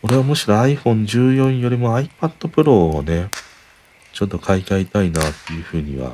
[0.03, 3.31] 俺はむしろ iPhone14 よりも iPad Pro をね、
[4.13, 6.13] ちょっと買い替えたいなっていうふうには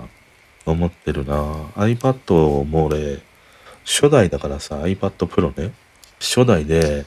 [0.65, 1.35] 思ってるな。
[1.77, 3.21] iPad も俺、
[3.85, 5.73] 初代だからさ、iPad Pro ね。
[6.19, 7.07] 初代で、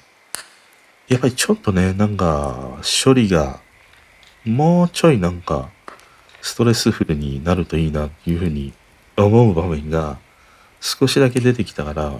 [1.09, 3.59] やっぱりちょっとね、なんか、処理が、
[4.45, 5.69] もうちょいなんか、
[6.41, 8.73] ストレスフルになるといいなっていうふうに
[9.17, 10.17] 思う場面が
[10.79, 12.13] 少しだけ出てきたから、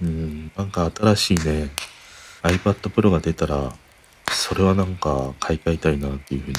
[0.00, 1.70] うん、なんか新しいね、
[2.42, 3.72] iPad Pro が出たら、
[4.30, 6.56] それはなんか買い替えたいなっていうふうに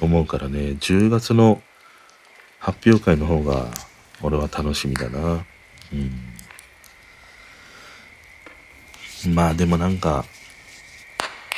[0.00, 1.62] 思うからね、10月の
[2.58, 3.70] 発表会の方が
[4.22, 5.44] 俺は楽しみだな。
[5.92, 5.96] う
[9.28, 9.34] ん。
[9.34, 10.24] まあでもなんか、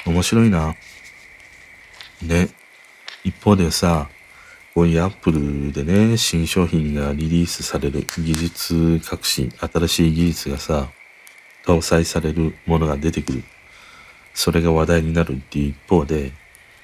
[0.05, 0.75] 面白いな。
[2.23, 2.49] ね。
[3.25, 4.09] 一方でさ、
[4.75, 10.89] こういうアップルでね、新商品がリリースされる技術革新、新しい技術がさ、
[11.65, 13.45] 搭載されるものが出てくる。
[14.35, 16.33] それが話題になるっていう一方で、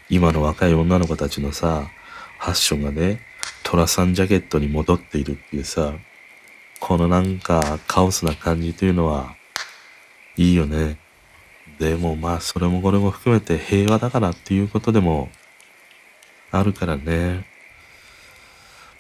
[0.09, 1.91] 今の若い女の子たちのさ、
[2.39, 3.21] ファッションがね、
[3.63, 5.95] トラさんジャケットに戻っているっていうさ、
[6.81, 9.35] このなんかカオスな感じというのは、
[10.37, 10.99] いいよね。
[11.79, 15.31] でもまあそれもこれも含めて平和だからっていうことでも
[16.51, 17.47] あるからね。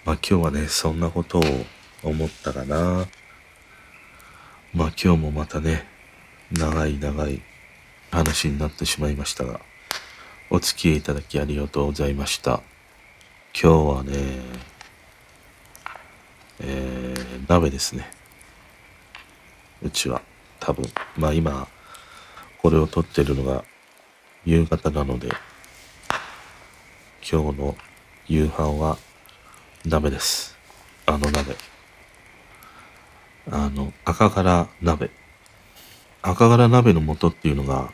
[0.05, 1.43] まあ今日はね、そんなことを
[2.03, 3.07] 思ったかな。
[4.75, 5.87] まあ今日もまたね、
[6.53, 7.41] 長い長い
[8.11, 9.61] 話になってしまいましたが、
[10.51, 12.63] お付き合いいただきありがとうございました。
[13.61, 14.13] 今日はね、
[16.61, 18.11] えー、鍋ですね。
[19.83, 20.23] うちは
[20.61, 20.85] 多分、
[21.17, 21.69] まあ今、
[22.59, 23.65] これを撮ってるのが
[24.45, 25.29] 夕方なので、
[27.31, 27.77] 今日の
[28.27, 28.99] 夕飯は
[29.85, 30.57] 鍋です。
[31.07, 31.57] あの鍋。
[33.51, 35.11] あの、赤柄鍋。
[36.23, 37.93] 赤柄鍋の素っていうのが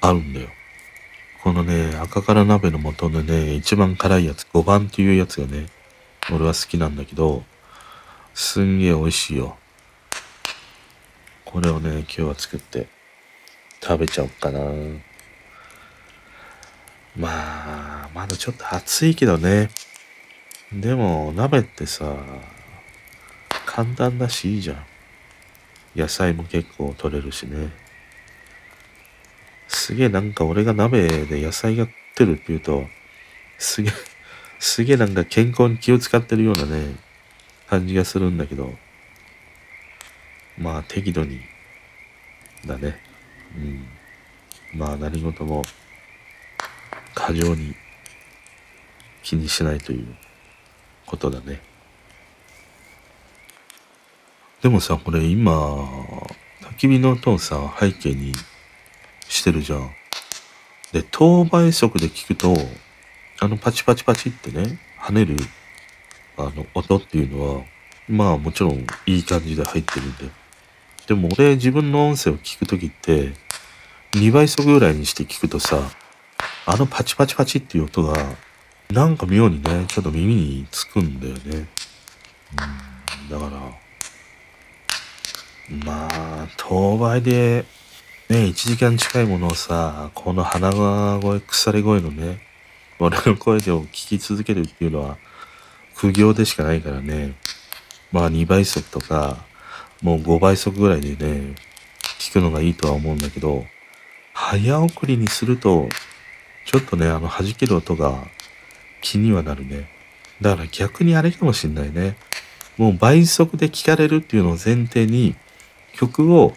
[0.00, 0.48] あるんだよ。
[1.42, 5.66] このね、赤柄鍋の素でね、一番辛いやつ、5番っていうやつがね、
[6.30, 7.44] 俺は好きなんだけど、
[8.34, 9.56] すんげえ美味しいよ。
[11.44, 12.88] これをね、今日は作って
[13.82, 14.60] 食べちゃおうかな。
[17.16, 19.70] まあ、まだちょっと暑いけどね。
[20.72, 22.14] でも、鍋ってさ、
[23.64, 24.84] 簡単だしいいじゃん。
[25.98, 27.70] 野菜も結構取れるしね。
[29.66, 32.84] すげえなんか俺が鍋で野菜が食ってるって言うと、
[33.58, 33.92] すげえ、
[34.60, 36.94] すげえなんか健康に気を使ってるようなね、
[37.68, 38.72] 感じがするんだけど、
[40.56, 41.40] まあ適度に、
[42.64, 42.98] だね。
[43.56, 43.58] う
[44.76, 44.78] ん。
[44.78, 45.62] まあ何事も、
[47.14, 47.74] 過剰に
[49.22, 50.16] 気にしないという
[51.06, 51.67] ことだね。
[54.62, 55.52] でもさ、これ今、
[56.62, 58.32] 焚き火の音をさ、背景に
[59.28, 59.90] してるじゃん。
[60.92, 62.56] で、等倍速で聞くと、
[63.38, 65.36] あのパチパチパチってね、跳ねる、
[66.36, 67.64] あの、音っていうのは、
[68.08, 70.30] まあもちろんいい感じで入ってるんで。
[71.06, 73.34] でも俺自分の音声を聞くときって、
[74.12, 75.88] 2倍速ぐらいにして聞くとさ、
[76.66, 78.14] あのパチパチパチっていう音が、
[78.90, 81.68] なんか妙にね、ちょっと耳につくんだよね。
[83.20, 83.87] うん、だから、
[85.70, 87.66] まあ、当倍で、
[88.30, 90.72] ね、1時間近いものをさ、この鼻
[91.20, 92.40] 声、腐り声のね、
[92.98, 95.18] 俺の声でを聞き続けるっていうのは、
[95.94, 97.34] 苦行でしかないからね。
[98.12, 99.44] まあ2倍速とか、
[100.00, 101.54] もう5倍速ぐらいでね、
[102.18, 103.64] 聞くのがいいとは思うんだけど、
[104.32, 105.88] 早送りにすると、
[106.64, 108.26] ちょっとね、あの弾ける音が
[109.02, 109.88] 気にはなるね。
[110.40, 112.16] だから逆にあれかもしんないね。
[112.78, 115.34] もう倍速で聞かれるっていうのを前提に、
[115.98, 116.52] 曲を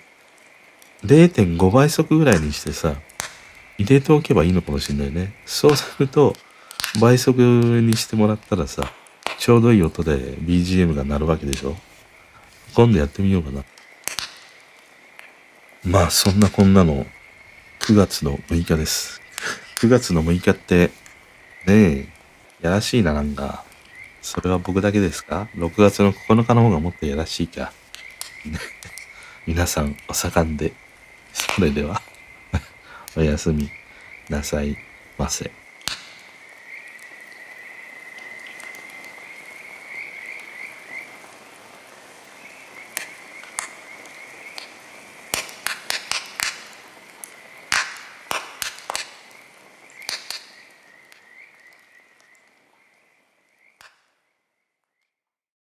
[1.04, 2.94] 0.5倍速ぐらいにしてさ、
[3.80, 5.34] 入れておけばいいのかもしんないね。
[5.48, 6.36] そうすると、
[7.00, 8.94] 倍速にしてもらったらさ、
[9.40, 11.76] ちょうどいい音で BGM が鳴るわけでしょ
[12.76, 13.64] 今度やってみようかな。
[15.84, 17.08] まあそんなこんなの
[17.80, 19.22] 9月の6日です。
[19.78, 20.92] 9月の6日って、
[21.66, 22.08] ねえ、
[22.62, 23.64] やらしいななんか。
[24.22, 27.74] それは僕だけですか ?6 月の9日の方がもっとやらしいか。
[29.48, 30.74] 皆さんお盛んで。
[31.34, 32.02] それでは
[33.16, 33.70] おやすみ
[34.30, 34.78] なさい
[35.18, 35.61] ませ。